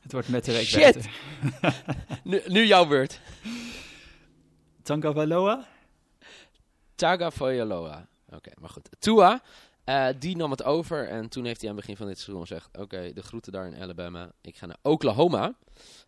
het 0.00 0.12
wordt 0.12 0.28
met 0.28 0.44
de 0.44 0.52
week 0.52 0.66
Shit! 0.66 0.94
beter. 0.94 1.10
Nu, 2.24 2.42
nu 2.46 2.66
jouw 2.66 2.86
beurt. 2.86 3.20
Tagovailoa? 4.82 5.66
Tagovailoa. 6.94 8.06
Oké, 8.28 8.50
maar 8.60 8.70
goed. 8.70 8.88
Tua, 8.98 9.42
eh, 9.84 10.08
die 10.18 10.36
nam 10.36 10.50
het 10.50 10.62
over. 10.62 11.08
En 11.08 11.28
toen 11.28 11.44
heeft 11.44 11.60
hij 11.60 11.70
aan 11.70 11.76
het 11.76 11.84
begin 11.86 11.98
van 12.00 12.06
dit 12.10 12.18
seizoen 12.18 12.46
gezegd... 12.46 12.78
Oké, 12.78 13.12
de 13.12 13.22
groeten 13.22 13.52
daar 13.52 13.66
in 13.66 13.82
Alabama. 13.82 14.32
Ik 14.40 14.56
ga 14.56 14.66
naar 14.66 14.76
Oklahoma. 14.82 15.54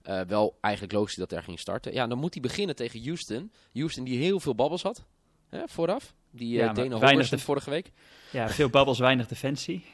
Eh, 0.03 0.21
wel 0.21 0.59
eigenlijk 0.61 0.95
logisch 0.95 1.15
dat 1.15 1.29
hij 1.31 1.39
daar 1.39 1.47
ging 1.49 1.59
starten. 1.61 1.93
Ja, 1.93 2.07
dan 2.07 2.19
moet 2.19 2.33
hij 2.35 2.43
beginnen 2.43 2.77
tegen 2.77 3.05
Houston. 3.05 3.53
Houston 3.73 4.05
die 4.05 4.19
heel 4.19 4.41
veel 4.41 4.55
babbels 4.55 4.83
had. 4.83 5.05
Hè, 5.49 5.69
vooraf. 5.69 6.15
Die 6.31 6.53
Ja, 6.57 6.73
Dana 6.73 6.99
weinig 6.99 7.29
de- 7.29 7.39
vorige 7.39 7.71
week. 7.71 7.93
Ja, 8.33 8.49
veel 8.49 8.69
babbels, 8.71 8.99
weinig 8.99 9.27
defensie. 9.27 9.85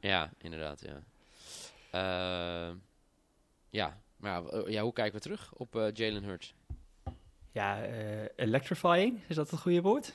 Ja, 0.00 0.32
inderdaad, 0.38 0.82
ja. 0.86 1.02
Ja, 3.70 4.00
maar 4.16 4.42
ja, 4.70 4.82
hoe 4.82 4.92
kijken 4.92 5.14
we 5.14 5.20
terug 5.20 5.52
op 5.54 5.90
Jalen 5.94 6.22
Hurts? 6.24 6.54
Ja, 7.52 7.82
electrifying, 8.36 9.20
is 9.26 9.36
dat 9.36 9.50
het 9.50 9.60
goede 9.60 9.80
woord? 9.82 10.12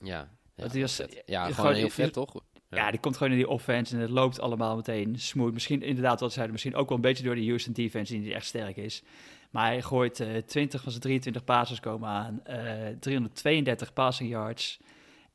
Ja, 0.00 0.28
ja, 0.58 0.68
die 0.68 0.80
was- 0.82 0.96
ja 1.26 1.40
gewoon 1.42 1.54
gewoon- 1.54 1.74
heel 1.74 1.90
vet, 1.90 2.12
toch? 2.12 2.34
Ja. 2.70 2.76
Ja. 2.76 2.90
die 2.90 3.00
komt 3.00 3.16
gewoon 3.16 3.32
in 3.32 3.38
die 3.38 3.48
offense 3.48 3.94
en 3.94 4.00
het 4.00 4.10
loopt 4.10 4.40
allemaal 4.40 4.76
meteen 4.76 5.18
smooth. 5.18 5.52
Misschien 5.52 5.82
inderdaad, 5.82 6.20
wat 6.20 6.28
ze 6.28 6.34
zeiden, 6.34 6.52
misschien 6.52 6.74
ook 6.74 6.88
wel 6.88 6.96
een 6.96 7.02
beetje 7.02 7.24
door 7.24 7.34
de 7.34 7.44
Houston 7.46 7.72
defense 7.72 8.20
die 8.20 8.34
echt 8.34 8.46
sterk 8.46 8.76
is. 8.76 9.02
Maar 9.50 9.66
hij 9.66 9.82
gooit 9.82 10.20
eh 10.20 10.36
20 10.36 10.82
van 10.82 10.90
zijn 10.90 11.02
23 11.02 11.44
passes 11.44 11.80
komen 11.80 12.08
aan, 12.08 12.40
eh 12.44 12.86
332 13.00 13.92
passing 13.92 14.30
yards 14.30 14.78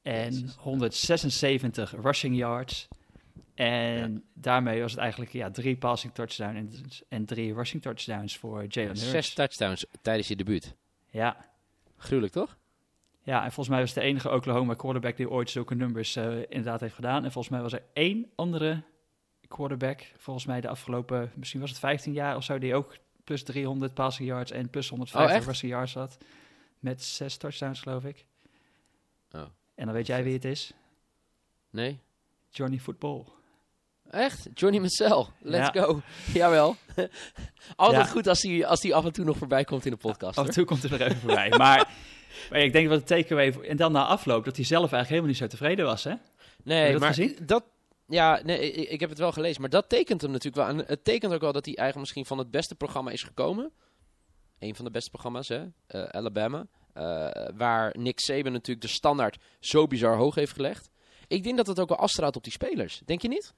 en 0.01 0.33
Jezus. 0.33 0.55
176 0.57 1.93
rushing 2.01 2.35
yards. 2.37 2.87
En 3.55 4.23
daarmee 4.33 4.81
was 4.81 4.91
het 4.91 4.99
eigenlijk 4.99 5.31
ja, 5.31 5.51
drie 5.51 5.77
passing 5.77 6.13
touchdowns 6.13 6.55
en, 6.57 6.71
en 7.09 7.25
drie 7.25 7.53
rushing 7.53 7.81
touchdowns 7.81 8.37
voor 8.37 8.65
Jalen 8.67 8.89
Hurts. 8.91 9.09
Zes 9.09 9.33
touchdowns 9.33 9.85
tijdens 10.01 10.27
je 10.27 10.35
debuut. 10.35 10.75
Ja. 11.09 11.45
Gruwelijk, 11.97 12.33
toch? 12.33 12.57
Ja, 13.23 13.37
en 13.43 13.51
volgens 13.51 13.67
mij 13.69 13.79
was 13.79 13.93
de 13.93 14.01
enige 14.01 14.31
Oklahoma 14.31 14.73
quarterback 14.73 15.17
die 15.17 15.29
ooit 15.29 15.49
zulke 15.49 15.75
numbers 15.75 16.15
eh, 16.15 16.37
inderdaad 16.37 16.79
heeft 16.79 16.95
gedaan. 16.95 17.23
En 17.23 17.31
volgens 17.31 17.53
mij 17.53 17.61
was 17.63 17.73
er 17.73 17.83
één 17.93 18.31
andere 18.35 18.81
quarterback, 19.47 20.11
volgens 20.17 20.45
mij 20.45 20.61
de 20.61 20.67
afgelopen, 20.67 21.31
misschien 21.35 21.59
was 21.59 21.69
het 21.69 21.79
15 21.79 22.13
jaar 22.13 22.35
of 22.35 22.43
zo, 22.43 22.57
die 22.57 22.75
ook 22.75 22.97
plus 23.23 23.43
300 23.43 23.93
passing 23.93 24.27
yards 24.27 24.51
en 24.51 24.69
plus 24.69 24.89
150 24.89 25.35
echt? 25.35 25.45
rushing 25.45 25.71
yards 25.71 25.93
had. 25.93 26.17
Met 26.79 27.03
zes 27.03 27.37
touchdowns, 27.37 27.79
geloof 27.81 28.03
ik. 28.03 28.25
Oh. 29.31 29.41
En 29.75 29.85
dan 29.85 29.93
weet 29.93 30.07
jij 30.07 30.23
wie 30.23 30.33
het 30.33 30.45
is? 30.45 30.73
Nee? 31.69 31.99
Johnny 32.49 32.79
Football. 32.79 33.23
Echt? 34.09 34.47
Johnny 34.53 34.79
Mansell. 34.79 35.25
Let's 35.39 35.69
Ja. 35.73 35.81
go. 35.83 36.01
Jawel. 36.33 36.75
Altijd 37.75 38.05
Ja. 38.05 38.11
goed 38.11 38.27
als 38.27 38.41
hij 38.41 38.65
als 38.65 38.79
die 38.81 38.95
af 38.95 39.05
en 39.05 39.11
toe 39.13 39.25
nog 39.25 39.37
voorbij 39.37 39.63
komt 39.63 39.85
in 39.85 39.91
de 39.91 39.97
podcast. 39.97 40.37
Af 40.37 40.37
en 40.37 40.43
hoor. 40.43 40.53
toe 40.53 40.65
komt 40.65 40.81
hij 40.83 40.91
er 40.99 41.05
even 41.05 41.19
voorbij. 41.19 41.49
Maar, 41.49 41.89
maar 42.49 42.59
ik 42.59 42.73
denk 42.73 42.87
wat 42.87 42.97
het 42.97 43.07
takeaway... 43.07 43.51
En 43.51 43.77
dan 43.77 43.91
na 43.91 44.05
afloop, 44.05 44.45
dat 44.45 44.55
hij 44.55 44.65
zelf 44.65 44.91
eigenlijk 44.91 45.09
helemaal 45.09 45.29
niet 45.29 45.37
zo 45.37 45.47
tevreden 45.47 45.85
was, 45.85 46.03
hè? 46.03 46.13
Nee, 46.63 46.91
dat 46.91 47.01
maar 47.01 47.13
gezien? 47.13 47.37
dat... 47.45 47.63
Ja, 48.07 48.41
nee, 48.43 48.71
ik, 48.71 48.89
ik 48.89 48.99
heb 48.99 49.09
het 49.09 49.19
wel 49.19 49.31
gelezen. 49.31 49.61
Maar 49.61 49.69
dat 49.69 49.89
tekent 49.89 50.21
hem 50.21 50.31
natuurlijk 50.31 50.67
wel. 50.67 50.77
En 50.77 50.85
het 50.87 51.03
tekent 51.03 51.33
ook 51.33 51.41
wel 51.41 51.51
dat 51.51 51.65
hij 51.65 51.75
eigenlijk 51.75 51.99
misschien 51.99 52.25
van 52.25 52.37
het 52.37 52.51
beste 52.51 52.75
programma 52.75 53.11
is 53.11 53.23
gekomen. 53.23 53.71
Een 54.59 54.75
van 54.75 54.85
de 54.85 54.91
beste 54.91 55.09
programma's, 55.09 55.47
hè? 55.47 55.65
Eh, 55.87 56.03
Alabama. 56.03 56.67
Eh, 56.93 57.29
waar 57.55 57.95
Nick 57.97 58.19
Saban 58.19 58.51
natuurlijk 58.51 58.85
de 58.85 58.93
standaard 58.93 59.37
zo 59.59 59.87
bizar 59.87 60.15
hoog 60.15 60.35
heeft 60.35 60.53
gelegd. 60.53 60.89
Ik 61.27 61.43
denk 61.43 61.57
dat 61.57 61.67
het 61.67 61.79
ook 61.79 61.89
wel 61.89 61.97
afstraalt 61.97 62.35
op 62.35 62.43
die 62.43 62.51
spelers. 62.51 63.01
Denk 63.05 63.21
je 63.21 63.27
niet? 63.27 63.53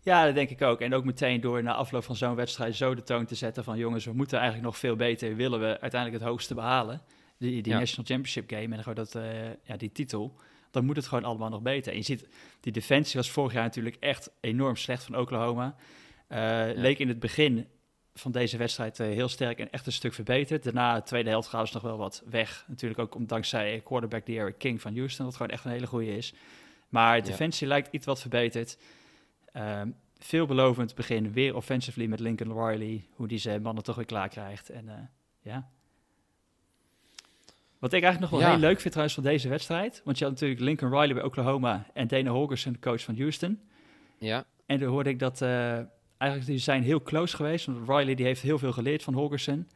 Ja, 0.00 0.24
dat 0.24 0.34
denk 0.34 0.50
ik 0.50 0.62
ook. 0.62 0.80
En 0.80 0.94
ook 0.94 1.04
meteen 1.04 1.40
door 1.40 1.62
na 1.62 1.74
afloop 1.74 2.04
van 2.04 2.16
zo'n 2.16 2.34
wedstrijd 2.34 2.76
zo 2.76 2.94
de 2.94 3.02
toon 3.02 3.26
te 3.26 3.34
zetten 3.34 3.64
van... 3.64 3.78
jongens, 3.78 4.04
we 4.04 4.12
moeten 4.12 4.38
eigenlijk 4.38 4.68
nog 4.68 4.78
veel 4.78 4.96
beter, 4.96 5.36
willen 5.36 5.60
we 5.60 5.80
uiteindelijk 5.80 6.22
het 6.22 6.30
hoogste 6.30 6.54
behalen. 6.54 7.02
Die, 7.38 7.62
die 7.62 7.72
Ja. 7.72 7.78
National 7.78 8.06
Championship 8.06 8.50
Game 8.50 8.76
en 8.76 8.78
gewoon 8.82 8.94
dat, 8.94 9.14
eh, 9.14 9.48
ja, 9.62 9.76
die 9.76 9.92
titel. 9.92 10.36
dan 10.70 10.84
moet 10.84 10.96
het 10.96 11.06
gewoon 11.06 11.24
allemaal 11.24 11.48
nog 11.48 11.62
beter. 11.62 11.92
En 11.92 11.98
je 11.98 12.04
ziet, 12.04 12.28
die 12.60 12.72
defensie 12.72 13.16
was 13.16 13.30
vorig 13.30 13.52
jaar 13.52 13.62
natuurlijk 13.62 13.96
echt 14.00 14.30
enorm 14.40 14.76
slecht 14.76 15.04
van 15.04 15.16
Oklahoma. 15.16 15.76
Uh, 16.28 16.64
Leek 16.74 16.98
in 16.98 17.08
het 17.08 17.18
begin 17.18 17.66
van 18.14 18.32
deze 18.32 18.56
wedstrijd 18.56 18.98
uh, 18.98 19.06
heel 19.06 19.28
sterk 19.28 19.58
en 19.58 19.70
echt 19.70 19.86
een 19.86 19.92
stuk 19.92 20.14
verbeterd. 20.14 20.64
Daarna, 20.64 20.94
de 20.94 21.02
tweede 21.02 21.28
helft, 21.28 21.48
gaan 21.48 21.66
ze 21.66 21.74
nog 21.74 21.82
wel 21.82 21.96
wat 21.96 22.22
weg. 22.26 22.64
Natuurlijk 22.68 23.00
ook 23.00 23.14
om, 23.14 23.26
dankzij 23.26 23.80
quarterback 23.84 24.26
Derrick 24.26 24.58
King 24.58 24.80
van 24.80 24.96
Houston, 24.96 25.24
wat 25.24 25.36
gewoon 25.36 25.52
echt 25.52 25.64
een 25.64 25.70
hele 25.70 25.86
goede 25.86 26.16
is. 26.16 26.34
Maar 26.88 27.22
de 27.22 27.30
defensie 27.30 27.66
lijkt 27.66 27.88
iets 27.92 28.06
wat 28.06 28.20
verbeterd. 28.20 28.78
Um, 29.52 29.96
veelbelovend 30.18 30.94
begin, 30.94 31.32
weer 31.32 31.56
offensively 31.56 32.06
met 32.06 32.20
Lincoln 32.20 32.66
Riley, 32.66 33.06
hoe 33.10 33.28
die 33.28 33.38
zijn 33.38 33.62
mannen 33.62 33.84
toch 33.84 33.96
weer 33.96 34.04
klaar 34.04 34.28
krijgt. 34.28 34.70
En 34.70 34.84
uh, 34.84 34.92
ja. 35.40 35.70
Wat 37.78 37.92
ik 37.92 38.02
eigenlijk 38.02 38.32
nog 38.32 38.40
wel 38.40 38.50
heel 38.50 38.58
leuk 38.58 38.80
vind 38.80 38.90
trouwens 38.90 39.14
van 39.14 39.24
deze 39.24 39.48
wedstrijd, 39.48 40.02
want 40.04 40.18
je 40.18 40.24
had 40.24 40.32
natuurlijk 40.32 40.60
Lincoln 40.60 40.92
Riley 40.92 41.14
bij 41.14 41.22
Oklahoma 41.22 41.86
en 41.92 42.08
Dana 42.08 42.30
Holgerson, 42.30 42.78
coach 42.78 43.02
van 43.02 43.16
Houston. 43.16 43.60
Ja. 44.18 44.44
En 44.66 44.78
toen 44.78 44.88
hoorde 44.88 45.10
ik 45.10 45.18
dat 45.18 45.40
uh, 45.40 45.74
eigenlijk 46.16 46.46
die 46.46 46.58
zijn 46.58 46.82
heel 46.82 47.02
close 47.02 47.36
geweest, 47.36 47.66
want 47.66 47.88
Riley 47.88 48.14
die 48.14 48.26
heeft 48.26 48.42
heel 48.42 48.58
veel 48.58 48.72
geleerd 48.72 49.02
van 49.02 49.14
Holgerson. 49.14 49.68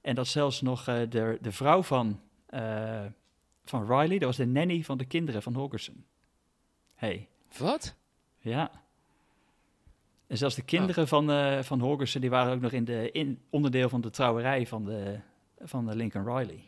En 0.00 0.14
dat 0.14 0.26
zelfs 0.26 0.60
nog 0.60 0.88
uh, 0.88 1.00
de, 1.08 1.38
de 1.40 1.52
vrouw 1.52 1.82
van, 1.82 2.20
van 3.64 3.86
Riley, 3.86 4.18
dat 4.18 4.28
was 4.28 4.36
de 4.36 4.46
nanny 4.46 4.82
van 4.82 4.98
de 4.98 5.04
kinderen 5.04 5.42
van 5.42 5.54
Holgerson. 5.54 6.04
Hey. 6.94 7.28
Wat? 7.58 7.94
Ja. 8.40 8.70
En 10.26 10.36
zelfs 10.38 10.54
de 10.54 10.62
kinderen 10.62 11.02
oh. 11.02 11.08
van, 11.08 11.30
uh, 11.30 11.62
van 11.62 11.80
Holgersen, 11.80 12.20
die 12.20 12.30
waren 12.30 12.54
ook 12.54 12.60
nog 12.60 12.72
in 12.72 12.84
de 12.84 13.10
in, 13.10 13.40
onderdeel 13.50 13.88
van 13.88 14.00
de 14.00 14.10
trouwerij 14.10 14.66
van 14.66 14.84
de, 14.84 15.18
van 15.58 15.86
de 15.86 15.96
Lincoln 15.96 16.36
Riley. 16.36 16.64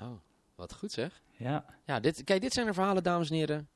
Oh, 0.00 0.12
wat 0.54 0.74
goed 0.74 0.92
zeg. 0.92 1.22
Ja. 1.36 1.64
Ja, 1.84 2.00
dit, 2.00 2.24
kijk, 2.24 2.40
dit 2.40 2.52
zijn 2.52 2.66
de 2.66 2.74
verhalen, 2.74 3.02
dames 3.02 3.30
en 3.30 3.36
heren. 3.36 3.68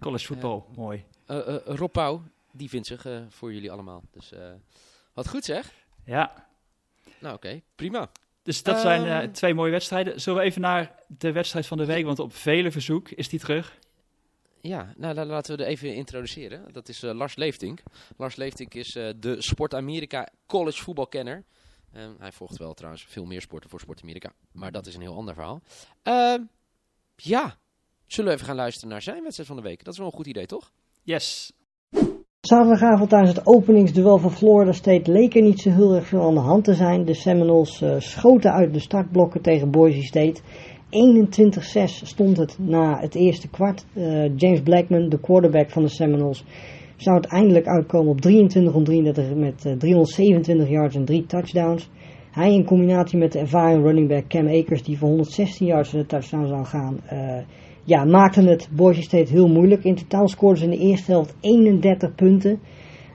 College 0.00 0.26
voetbal, 0.26 0.66
uh, 0.70 0.76
mooi. 0.76 1.04
Uh, 1.28 1.56
Rob 1.64 1.92
Pauw, 1.92 2.22
die 2.52 2.68
vindt 2.68 2.86
zich 2.86 3.06
voor 3.28 3.52
jullie 3.52 3.72
allemaal. 3.72 4.02
Dus 4.10 4.32
wat 5.12 5.28
goed 5.28 5.44
zeg. 5.44 5.72
Ja. 6.04 6.48
Nou 7.18 7.34
oké, 7.34 7.60
prima. 7.74 8.10
Dus 8.42 8.62
dat 8.62 8.80
zijn 8.80 9.32
twee 9.32 9.54
mooie 9.54 9.70
wedstrijden. 9.70 10.20
Zullen 10.20 10.38
we 10.38 10.44
even 10.44 10.60
naar 10.60 10.94
de 11.06 11.32
wedstrijd 11.32 11.66
van 11.66 11.78
de 11.78 11.84
week, 11.84 12.04
want 12.04 12.18
op 12.18 12.34
vele 12.34 12.70
verzoek 12.70 13.08
is 13.08 13.28
die 13.28 13.40
terug. 13.40 13.78
Ja, 14.60 14.92
nou 14.96 15.24
laten 15.24 15.56
we 15.56 15.62
er 15.62 15.68
even 15.68 15.94
introduceren. 15.94 16.72
Dat 16.72 16.88
is 16.88 17.00
Lars 17.00 17.36
Leeftink. 17.36 17.82
Lars 18.16 18.36
Leeftink 18.36 18.74
is 18.74 18.92
de 18.92 19.36
Sport 19.38 19.74
Amerika 19.74 20.28
college 20.46 20.82
voetbalkenner. 20.82 21.44
Uh, 21.96 22.02
hij 22.18 22.32
volgt 22.32 22.58
wel 22.58 22.74
trouwens 22.74 23.04
veel 23.04 23.24
meer 23.24 23.40
sporten 23.40 23.70
voor 23.70 23.80
Sport 23.80 24.02
Amerika. 24.02 24.32
Maar 24.52 24.72
dat 24.72 24.86
is 24.86 24.94
een 24.94 25.00
heel 25.00 25.16
ander 25.16 25.34
verhaal. 25.34 25.60
Ehm, 26.02 26.42
ja, 27.16 27.56
zullen 28.06 28.30
we 28.30 28.36
even 28.36 28.46
gaan 28.46 28.56
luisteren 28.56 28.90
naar 28.90 29.02
zijn 29.02 29.22
wedstrijd 29.22 29.48
van 29.48 29.56
de 29.56 29.68
week? 29.68 29.84
Dat 29.84 29.92
is 29.92 29.98
wel 29.98 30.08
een 30.08 30.12
goed 30.12 30.26
idee, 30.26 30.46
toch? 30.46 30.72
Yes. 31.02 31.52
Zaterdagavond 32.40 33.10
tijdens 33.10 33.36
het 33.36 33.46
openingsduel 33.46 34.18
van 34.18 34.32
Florida 34.32 34.72
State 34.72 35.12
leek 35.12 35.34
er 35.34 35.42
niet 35.42 35.60
zo 35.60 35.70
heel 35.70 35.94
erg 35.94 36.06
veel 36.06 36.22
aan 36.22 36.34
de 36.34 36.40
hand 36.40 36.64
te 36.64 36.74
zijn. 36.74 37.04
De 37.04 37.14
Seminoles 37.14 37.80
uh, 37.80 37.94
schoten 37.98 38.52
uit 38.52 38.72
de 38.72 38.80
startblokken 38.80 39.42
tegen 39.42 39.70
Boise 39.70 40.02
State. 40.02 40.40
21-6 40.90 42.02
stond 42.02 42.36
het 42.36 42.58
na 42.58 43.00
het 43.00 43.14
eerste 43.14 43.48
kwart. 43.48 43.84
Uh, 43.94 44.36
James 44.36 44.62
Blackman, 44.62 45.08
de 45.08 45.20
quarterback 45.20 45.70
van 45.70 45.82
de 45.82 45.88
Seminoles, 45.88 46.44
zou 47.02 47.14
uiteindelijk 47.16 47.66
uitkomen 47.66 48.12
op 48.12 48.20
23 48.20 48.74
om 48.74 48.84
33 48.84 49.34
met 49.34 49.64
uh, 49.66 49.72
327 49.72 50.68
yards 50.68 50.96
en 50.96 51.04
3 51.04 51.26
touchdowns. 51.26 51.90
Hij 52.30 52.52
in 52.52 52.64
combinatie 52.64 53.18
met 53.18 53.32
de 53.32 53.38
ervaren 53.38 53.82
running 53.82 54.08
back 54.08 54.28
Cam 54.28 54.48
Akers, 54.48 54.82
die 54.82 54.98
voor 54.98 55.08
116 55.08 55.66
yards 55.66 55.92
en 55.92 55.98
de 55.98 56.06
touchdown 56.06 56.46
zou 56.46 56.64
gaan, 56.64 57.00
uh, 57.12 57.42
ja, 57.84 58.04
maakten 58.04 58.46
het 58.46 58.68
Boise 58.72 59.02
State 59.02 59.32
heel 59.32 59.48
moeilijk. 59.48 59.84
In 59.84 59.94
totaal 59.94 60.28
scoorden 60.28 60.58
ze 60.58 60.64
in 60.64 60.70
de 60.70 60.86
eerste 60.86 61.10
helft 61.10 61.36
31 61.40 62.14
punten. 62.14 62.58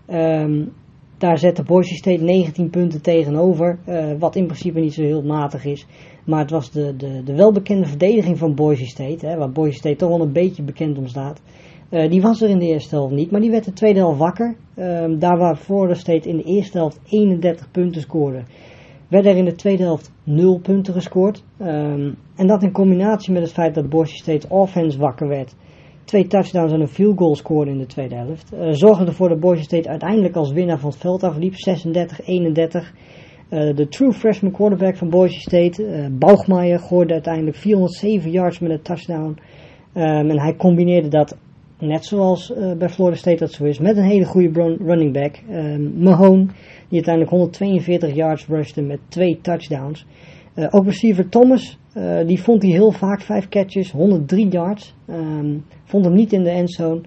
Um, 0.10 0.72
daar 1.18 1.38
zette 1.38 1.64
Boise 1.64 1.96
State 1.96 2.24
19 2.24 2.70
punten 2.70 3.02
tegenover, 3.02 3.80
uh, 3.88 4.12
wat 4.20 4.36
in 4.36 4.46
principe 4.46 4.80
niet 4.80 4.94
zo 4.94 5.02
heel 5.02 5.24
matig 5.24 5.66
is. 5.66 5.88
Maar 6.26 6.40
het 6.40 6.52
was 6.52 6.72
de, 6.72 6.96
de, 6.96 7.24
de 7.24 7.36
welbekende 7.36 7.86
verdediging 7.86 8.38
van 8.38 8.56
Boise 8.56 8.86
State, 8.86 9.28
hè, 9.28 9.38
waar 9.38 9.52
Boise 9.52 9.78
State 9.78 9.96
toch 9.96 10.10
wel 10.10 10.22
een 10.22 10.34
beetje 10.34 10.64
bekend 10.64 10.98
om 10.98 11.08
staat. 11.08 11.42
Uh, 11.96 12.10
die 12.10 12.22
was 12.22 12.42
er 12.42 12.50
in 12.50 12.60
de 12.60 12.66
eerste 12.66 12.96
helft 12.96 13.14
niet, 13.14 13.32
maar 13.32 13.42
die 13.42 13.52
werd 13.52 13.66
de 13.66 13.74
tweede 13.74 14.00
helft 14.00 14.20
wakker. 14.20 14.56
Uh, 14.76 15.06
daar 15.20 15.38
waar 15.38 15.56
Florida 15.56 15.94
State 15.94 16.30
in 16.30 16.38
de 16.38 16.44
eerste 16.44 16.78
helft 16.78 17.00
31 17.10 17.72
punten 17.72 18.02
scoorde, 18.02 18.44
werden 19.08 19.32
er 19.32 19.38
in 19.38 19.46
de 19.46 19.56
tweede 19.56 19.84
helft 19.84 20.12
0 20.24 20.60
punten 20.60 20.94
gescoord. 20.94 21.44
Um, 21.62 22.16
en 22.36 22.48
dat 22.48 22.64
in 22.64 22.72
combinatie 22.72 23.34
met 23.34 23.42
het 23.42 23.52
feit 23.52 23.76
dat 23.76 23.90
Boise 23.90 24.16
State 24.16 24.50
offense 24.50 24.98
wakker 24.98 25.28
werd, 25.28 25.56
twee 26.04 26.28
touchdowns 26.28 26.72
en 26.72 26.82
een 26.82 26.88
field 26.88 27.18
goal 27.18 27.36
scoorde 27.36 27.72
in 27.72 27.78
de 27.78 27.86
tweede 27.86 28.16
helft, 28.16 28.54
uh, 28.54 28.68
zorgde 28.72 29.06
ervoor 29.06 29.30
dat 29.30 29.40
Boise 29.40 29.64
State 29.64 29.90
uiteindelijk 29.90 30.36
als 30.36 30.52
winnaar 30.52 30.80
van 30.80 30.90
het 30.90 31.00
veld 31.00 31.24
afliep, 31.24 31.54
36-31. 31.54 31.56
Uh, 33.50 33.76
de 33.76 33.88
true 33.90 34.12
freshman 34.12 34.52
quarterback 34.52 34.98
van 34.98 35.10
Boise 35.10 35.40
State, 35.40 35.84
uh, 35.84 36.08
Baugmeier, 36.12 36.80
gooide 36.80 37.14
uiteindelijk 37.14 37.58
407 37.58 38.32
yards 38.32 38.60
met 38.60 38.72
een 38.72 38.82
touchdown. 38.82 39.38
Um, 39.98 40.30
en 40.30 40.40
hij 40.40 40.56
combineerde 40.56 41.08
dat, 41.08 41.38
net 41.80 42.06
zoals 42.06 42.52
uh, 42.52 42.74
bij 42.74 42.90
Florida 42.90 43.18
State 43.18 43.38
dat 43.38 43.52
zo 43.52 43.64
is, 43.64 43.80
met 43.80 43.98
een 43.98 44.04
hele 44.04 44.26
goede 44.26 44.78
running 44.80 45.14
back. 45.14 45.36
Um, 45.52 45.94
Mahone, 45.98 46.46
die 46.90 47.04
uiteindelijk 47.04 47.30
142 47.30 48.16
yards 48.16 48.48
rushte 48.48 48.82
met 48.82 49.00
twee 49.08 49.40
touchdowns. 49.42 50.06
ook 50.70 50.86
receiver 50.86 51.30
Thomas, 51.30 51.78
die 52.26 52.42
vond 52.42 52.62
hij 52.62 52.72
heel 52.72 52.92
vaak, 52.92 53.22
vijf 53.22 53.50
catches, 53.50 53.92
103 53.92 54.48
yards. 54.48 54.94
Um, 55.10 55.66
vond 55.84 56.06
hem 56.06 56.14
niet 56.14 56.34
in 56.34 56.44
de 56.44 56.50
endzone. 56.50 57.02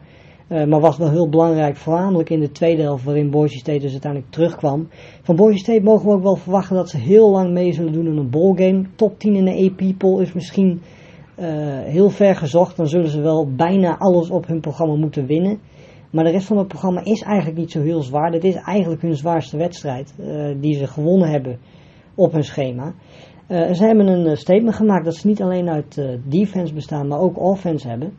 Maar 0.49 0.81
was 0.81 0.97
wel 0.97 1.11
heel 1.11 1.29
belangrijk, 1.29 1.77
voornamelijk 1.77 2.31
in 2.31 2.41
de 2.41 2.51
tweede 2.51 2.83
helft, 2.83 3.05
waarin 3.05 3.31
Boise 3.31 3.59
State 3.59 3.79
dus 3.79 3.93
uiteindelijk 3.93 4.33
terugkwam. 4.33 4.89
Van 5.23 5.37
Boise 5.37 5.59
State 5.59 5.83
mogen 5.83 6.07
we 6.07 6.13
ook 6.13 6.23
wel 6.23 6.37
verwachten 6.37 6.77
dat 6.77 6.89
ze 6.89 6.99
heel 6.99 7.31
lang 7.31 7.53
mee 7.53 7.73
zullen 7.73 7.93
doen 7.93 8.07
in 8.07 8.17
een 8.17 8.31
ballgame. 8.31 8.85
Top 8.95 9.19
10 9.19 9.35
in 9.35 9.45
de 9.45 9.71
AP-poll 9.71 10.21
is 10.21 10.33
misschien 10.33 10.81
heel 11.85 12.11
ver 12.11 12.37
gezocht. 12.37 12.77
Dan 12.77 12.87
zullen 12.87 13.09
ze 13.09 13.21
wel 13.21 13.49
bijna 13.57 13.99
alles 13.99 14.31
op 14.31 14.47
hun 14.47 14.61
programma 14.61 14.95
moeten 14.95 15.27
winnen. 15.27 15.59
Maar 16.11 16.25
de 16.25 16.31
rest 16.31 16.47
van 16.47 16.59
het 16.59 16.69
programma 16.69 17.05
is 17.05 17.23
eigenlijk 17.23 17.59
niet 17.59 17.71
zo 17.71 17.83
heel 17.83 18.03
zwaar. 18.03 18.31
Dit 18.31 18.45
is 18.45 18.55
eigenlijk 18.55 19.03
hun 19.03 19.17
zwaarste 19.17 19.57
wedstrijd 19.57 20.15
uh, 20.21 20.55
die 20.61 20.75
ze 20.75 20.87
gewonnen 20.87 21.31
hebben 21.31 21.59
op 22.15 22.33
hun 22.33 22.45
schema. 22.45 22.95
ze 23.49 23.85
hebben 23.85 24.07
een 24.07 24.37
statement 24.37 24.75
gemaakt 24.75 25.05
dat 25.05 25.15
ze 25.15 25.27
niet 25.27 25.43
alleen 25.43 25.69
uit 25.69 26.03
defense 26.25 26.75
bestaan, 26.75 27.09
maar 27.09 27.21
ook 27.21 27.41
offense 27.41 27.89
hebben. 27.89 28.13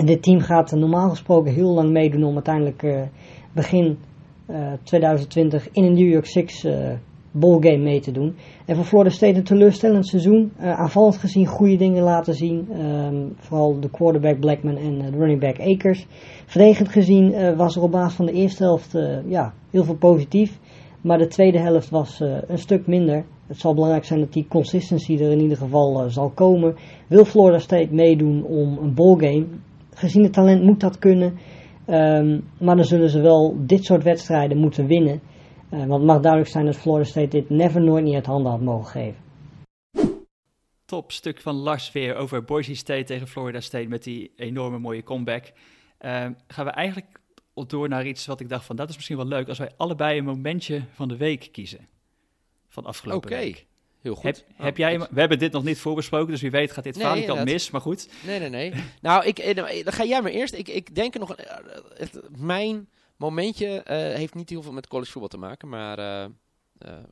En 0.00 0.06
dit 0.06 0.22
team 0.22 0.40
gaat 0.40 0.72
normaal 0.72 1.08
gesproken 1.08 1.52
heel 1.52 1.74
lang 1.74 1.90
meedoen 1.90 2.24
om 2.24 2.34
uiteindelijk 2.34 2.82
uh, 2.82 3.02
begin 3.52 3.98
uh, 4.50 4.72
2020 4.82 5.68
in 5.72 5.84
een 5.84 5.92
New 5.92 6.12
York 6.12 6.24
Six 6.24 6.64
uh, 6.64 6.92
ballgame 7.30 7.82
mee 7.82 8.00
te 8.00 8.12
doen. 8.12 8.34
En 8.66 8.76
voor 8.76 8.84
Florida 8.84 9.10
State 9.10 9.36
een 9.36 9.44
teleurstellend 9.44 10.06
seizoen. 10.06 10.52
Uh, 10.60 10.78
aanvallend 10.78 11.16
gezien 11.16 11.46
goede 11.46 11.76
dingen 11.76 12.02
laten 12.02 12.34
zien. 12.34 12.68
Um, 12.80 13.32
vooral 13.36 13.80
de 13.80 13.90
quarterback 13.90 14.40
Blackman 14.40 14.76
en 14.76 14.98
de 14.98 15.18
running 15.18 15.40
back 15.40 15.60
Akers. 15.60 16.06
Verdedigend 16.46 16.88
gezien 16.88 17.56
was 17.56 17.76
er 17.76 17.82
op 17.82 17.90
basis 17.90 18.16
van 18.16 18.26
de 18.26 18.32
eerste 18.32 18.62
helft 18.62 18.98
ja, 19.26 19.52
heel 19.70 19.84
veel 19.84 19.96
positief. 19.96 20.58
Maar 21.00 21.18
de 21.18 21.26
tweede 21.26 21.58
helft 21.58 21.90
was 21.90 22.20
een 22.46 22.58
stuk 22.58 22.86
minder. 22.86 23.24
Het 23.46 23.60
zal 23.60 23.74
belangrijk 23.74 24.04
zijn 24.04 24.20
dat 24.20 24.32
die 24.32 24.46
consistency 24.48 25.14
er 25.14 25.30
in 25.30 25.40
ieder 25.40 25.56
geval 25.56 26.10
zal 26.10 26.30
komen. 26.30 26.74
Wil 27.06 27.24
Florida 27.24 27.58
State 27.58 27.94
meedoen 27.94 28.44
om 28.44 28.78
een 28.78 28.94
ballgame 28.94 29.46
gezien 29.94 30.22
het 30.22 30.32
talent 30.32 30.62
moet 30.62 30.80
dat 30.80 30.98
kunnen. 30.98 31.32
Um, 31.86 32.44
maar 32.58 32.76
dan 32.76 32.84
zullen 32.84 33.10
ze 33.10 33.20
wel 33.20 33.56
dit 33.66 33.84
soort 33.84 34.02
wedstrijden 34.02 34.58
moeten 34.58 34.86
winnen. 34.86 35.20
Uh, 35.70 35.78
want 35.78 35.90
het 35.90 36.02
mag 36.02 36.20
duidelijk 36.20 36.50
zijn 36.50 36.64
dat 36.64 36.76
Florida 36.76 37.08
State 37.08 37.28
dit 37.28 37.50
never 37.50 37.80
nooit 37.80 38.04
niet 38.04 38.14
uit 38.14 38.26
handen 38.26 38.50
had 38.50 38.60
mogen 38.60 38.90
geven. 38.90 39.28
Top 40.84 41.12
stuk 41.12 41.40
van 41.40 41.54
Lars 41.54 41.92
weer 41.92 42.14
over 42.14 42.44
Boise 42.44 42.74
State 42.74 43.04
tegen 43.04 43.28
Florida 43.28 43.60
State 43.60 43.88
met 43.88 44.04
die 44.04 44.32
enorme 44.36 44.78
mooie 44.78 45.02
comeback. 45.02 45.44
Uh, 46.00 46.26
gaan 46.46 46.64
we 46.64 46.70
eigenlijk 46.70 47.20
door 47.66 47.88
naar 47.88 48.06
iets 48.06 48.26
wat 48.26 48.40
ik 48.40 48.48
dacht 48.48 48.64
van 48.64 48.76
dat 48.76 48.88
is 48.88 48.94
misschien 48.94 49.16
wel 49.16 49.26
leuk 49.26 49.48
als 49.48 49.58
wij 49.58 49.70
allebei 49.76 50.18
een 50.18 50.24
momentje 50.24 50.82
van 50.92 51.08
de 51.08 51.16
week 51.16 51.48
kiezen. 51.52 51.88
Van 52.68 52.84
afgelopen 52.84 53.30
okay. 53.30 53.42
week. 53.42 53.66
Heel 54.00 54.14
goed. 54.14 54.24
Heb, 54.24 54.44
oh, 54.58 54.64
heb 54.64 54.76
jij, 54.76 54.98
we 54.98 55.20
hebben 55.20 55.38
dit 55.38 55.52
nog 55.52 55.64
niet 55.64 55.78
voorbesproken, 55.78 56.30
dus 56.30 56.40
wie 56.40 56.50
weet 56.50 56.72
gaat 56.72 56.84
dit 56.84 56.96
nee, 56.96 57.04
vaak 57.04 57.28
al 57.28 57.44
mis, 57.44 57.70
maar 57.70 57.80
goed. 57.80 58.08
Nee, 58.26 58.38
nee, 58.38 58.48
nee. 58.48 58.72
nou, 59.00 59.26
ik, 59.26 59.38
eh, 59.38 59.54
dan 59.54 59.92
ga 59.92 60.04
jij 60.04 60.22
maar 60.22 60.30
eerst. 60.30 60.54
Ik, 60.54 60.68
ik 60.68 60.94
denk 60.94 61.14
er 61.14 61.20
nog, 61.20 61.36
het, 61.94 62.20
mijn 62.36 62.88
momentje 63.20 63.66
uh, 63.66 63.96
heeft 63.96 64.34
niet 64.34 64.50
heel 64.50 64.62
veel 64.62 64.72
met 64.72 64.86
college 64.86 65.10
voetbal 65.10 65.28
te 65.30 65.38
maken, 65.38 65.68
maar 65.68 65.98
uh, 65.98 66.24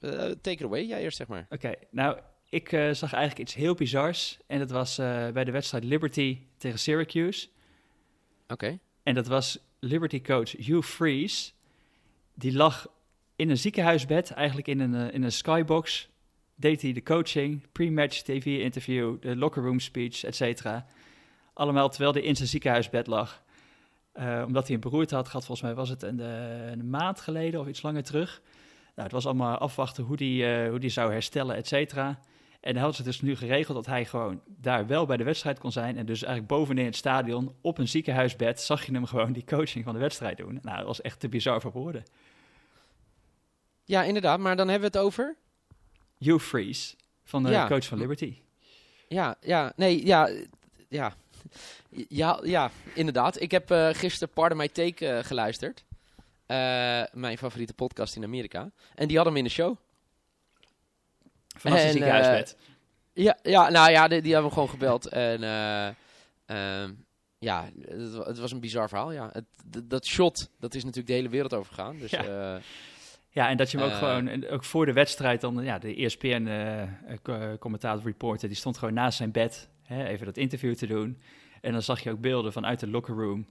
uh, 0.01 0.21
take 0.21 0.51
it 0.51 0.63
away, 0.63 0.85
jij 0.85 1.03
eerst 1.03 1.17
zeg 1.17 1.27
maar. 1.27 1.47
Oké, 1.51 1.55
okay, 1.55 1.77
nou, 1.91 2.19
ik 2.49 2.69
zag 2.69 3.13
eigenlijk 3.13 3.39
iets 3.39 3.55
heel 3.55 3.75
bizars 3.75 4.39
en 4.47 4.59
dat 4.59 4.71
was 4.71 4.97
bij 5.33 5.45
de 5.45 5.51
wedstrijd 5.51 5.85
Liberty 5.85 6.39
tegen 6.57 6.79
Syracuse. 6.79 7.49
Oké. 8.43 8.53
Okay. 8.53 8.79
En 9.03 9.15
dat 9.15 9.27
was 9.27 9.59
Liberty 9.81 10.21
coach 10.21 10.53
Hugh 10.53 10.87
Freeze. 10.87 11.51
Die 12.35 12.53
lag 12.53 12.87
in 13.37 13.51
een 13.51 13.59
ziekenhuisbed, 13.59 14.31
eigenlijk 14.31 14.69
in 14.69 14.81
een, 14.81 15.13
in 15.13 15.23
een 15.23 15.33
skybox 15.33 16.09
deed 16.55 16.83
hij 16.83 16.93
de 16.93 17.03
coaching, 17.03 17.67
pre-match 17.73 18.23
TV-interview, 18.23 19.21
de 19.21 19.37
locker 19.37 19.63
room 19.63 19.81
speech, 19.81 20.25
et 20.25 20.37
cetera. 20.37 20.87
Allemaal 21.55 21.89
terwijl 21.89 22.13
hij 22.13 22.23
in 22.23 22.37
zijn 22.37 22.49
ziekenhuisbed 22.49 23.07
lag. 23.07 23.43
Uh, 24.19 24.43
omdat 24.47 24.67
hij 24.67 24.75
een 24.75 24.81
beroerte 24.81 25.15
had 25.15 25.27
gehad, 25.27 25.45
volgens 25.45 25.67
mij 25.67 25.77
was 25.77 25.89
het 25.89 26.03
een, 26.03 26.19
een, 26.19 26.91
maand 26.91 27.21
geleden 27.21 27.61
of 27.61 27.67
iets 27.67 27.83
langer 27.83 28.03
terug. 28.03 28.41
Nou, 28.85 29.03
het 29.03 29.13
was 29.13 29.27
allemaal 29.27 29.59
afwachten 29.59 30.05
hoe 30.05 30.17
die, 30.17 30.43
uh, 30.43 30.69
hoe 30.69 30.79
die 30.79 30.91
zou 30.91 31.13
herstellen, 31.13 31.57
et 31.57 31.67
cetera. 31.67 32.21
En 32.61 32.75
hij 32.75 32.85
had 32.85 32.95
ze 32.95 33.03
dus 33.03 33.21
nu 33.21 33.37
geregeld 33.37 33.77
dat 33.77 33.87
hij 33.87 34.05
gewoon 34.05 34.41
daar 34.47 34.87
wel 34.87 35.07
bij 35.07 35.17
de 35.17 35.25
wedstrijd 35.25 35.59
kon 35.59 35.73
zijn. 35.73 35.97
En 35.97 36.07
dus 36.07 36.23
eigenlijk 36.23 36.53
bovenin 36.53 36.85
het 36.85 36.97
stadion, 36.97 37.55
op 37.61 37.79
een 37.79 37.89
ziekenhuisbed, 37.89 38.61
zag 38.61 38.87
je 38.87 38.93
hem 38.93 39.07
gewoon 39.07 39.33
die 39.33 39.45
coaching 39.45 39.85
van 39.85 39.95
de 39.95 40.01
wedstrijd 40.01 40.37
doen. 40.37 40.59
Nou, 40.63 40.77
dat 40.77 40.87
was 40.87 41.01
echt 41.01 41.21
te 41.21 41.29
bizar 41.29 41.61
voor 41.61 41.73
woorden. 41.73 42.05
Ja, 43.85 44.03
inderdaad. 44.03 44.39
Maar 44.39 44.57
dan 44.57 44.69
hebben 44.69 44.91
we 44.91 44.99
het 44.99 45.07
over? 45.07 45.37
Hugh 46.19 46.45
Freeze, 46.45 46.95
van 47.25 47.43
de 47.43 47.65
coach 47.69 47.85
van 47.85 47.99
Liberty. 47.99 48.39
Ja, 49.09 49.37
ja, 49.41 49.73
nee, 49.77 50.07
ja, 50.07 50.31
ja. 50.89 51.15
Ja, 52.09 52.41
ja, 52.43 52.71
inderdaad. 52.95 53.41
Ik 53.41 53.51
heb 53.51 53.71
uh, 53.71 53.89
gisteren 53.93 54.35
Pardon 54.35 54.59
My 54.59 54.69
Take 54.69 55.07
uh, 55.07 55.19
geluisterd. 55.25 55.85
Uh, 56.47 56.57
mijn 57.13 57.39
favoriete 57.39 57.75
podcast 57.75 58.17
in 58.17 58.25
Amerika. 58.25 58.71
En 58.95 59.09
die 59.09 59.17
hadden 59.17 59.35
hem 59.35 59.43
in 59.43 59.49
de 59.49 59.55
show. 59.55 59.77
Vanaf 61.57 61.81
de 61.81 61.91
ziekenhuisbed. 61.91 62.57
ja, 63.13 63.39
ja, 63.43 63.71
nou 63.71 63.91
ja, 63.91 64.09
die, 64.09 64.23
die 64.23 64.33
hebben 64.33 64.49
we 64.49 64.55
gewoon 64.55 64.71
gebeld. 64.71 65.09
En 65.29 65.43
ehm, 66.47 66.93
ja, 67.39 67.69
het, 67.81 68.27
het, 68.27 68.39
was 68.39 68.53
een 68.53 68.61
bizar 68.61 68.89
verhaal. 68.89 69.13
Ja. 69.13 69.31
Het, 69.33 69.45
dat 69.85 70.07
shot, 70.07 70.51
dat 70.59 70.75
is 70.75 70.83
natuurlijk 70.83 71.09
de 71.09 71.15
hele 71.15 71.29
wereld 71.29 71.55
overgegaan. 71.55 71.99
Dus 71.99 72.11
ja. 72.11 72.61
Ja, 73.31 73.49
en 73.49 73.57
dat 73.57 73.71
je 73.71 73.79
hem 73.79 73.87
ook 73.87 73.95
gewoon, 73.95 74.47
ook 74.47 74.65
voor 74.65 74.87
de 74.87 74.93
wedstrijd 74.93 75.41
dan, 75.41 75.65
ja, 75.65 75.79
de 75.79 75.95
ESPN-commentator, 75.95 77.99
uh, 77.99 78.05
reporter, 78.05 78.49
die 78.49 78.57
stond 78.57 78.79
gewoon 78.79 78.95
naast 78.95 79.17
zijn 79.17 79.31
bed, 79.31 79.69
hè, 79.89 80.07
even 80.07 80.27
dat 80.27 80.37
interview 80.37 80.75
te 80.75 80.87
doen. 80.87 81.19
En 81.61 81.73
dan 81.73 81.83
zag 81.83 82.01
je 82.01 82.11
ook 82.11 82.21
beelden 82.21 82.53
vanuit 82.53 82.81
de 82.81 82.89
locker 82.89 83.15
room, 83.15 83.47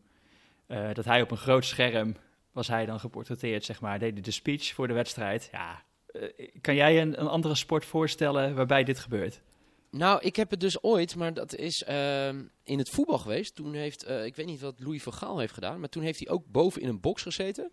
uh, 0.68 0.94
dat 0.94 1.06
hij 1.06 1.22
op 1.22 1.32
een 1.32 1.38
groot 1.38 1.66
scherm, 1.66 2.16
was 2.52 2.68
hij 2.68 2.86
dan 2.86 3.00
geportretteerd, 3.00 3.66
zeg 3.66 3.82
maar, 3.82 4.00
deed 4.00 4.26
de 4.26 4.32
speech 4.32 4.74
voor 4.74 4.88
de 4.88 4.94
wedstrijd. 4.94 5.50
Ja, 5.52 5.84
uh, 6.12 6.50
kan 6.62 6.76
jij 6.76 7.02
een, 7.02 7.20
een 7.20 7.28
andere 7.28 7.56
sport 7.56 7.86
voorstellen 7.86 8.56
waarbij 8.56 8.84
dit 8.84 9.00
gebeurt? 9.00 9.42
Nou, 9.92 10.22
ik 10.22 10.36
heb 10.36 10.50
het 10.50 10.60
dus 10.60 10.84
ooit, 10.84 11.16
maar 11.16 11.34
dat 11.34 11.56
is 11.56 11.84
uh, 11.90 12.28
in 12.64 12.78
het 12.78 12.90
voetbal 12.90 13.18
geweest. 13.18 13.56
Toen 13.56 13.74
heeft, 13.74 14.08
uh, 14.08 14.26
ik 14.26 14.36
weet 14.36 14.46
niet 14.46 14.62
wat 14.62 14.80
Louis 14.80 15.04
van 15.04 15.14
Gaal 15.14 15.40
heeft 15.40 15.54
gedaan, 15.54 15.80
maar 15.80 15.90
toen 15.90 16.04
heeft 16.04 16.20
hij 16.20 16.30
ook 16.30 16.44
boven 16.46 16.82
in 16.82 16.88
een 16.88 17.00
box 17.00 17.22
gezeten. 17.22 17.72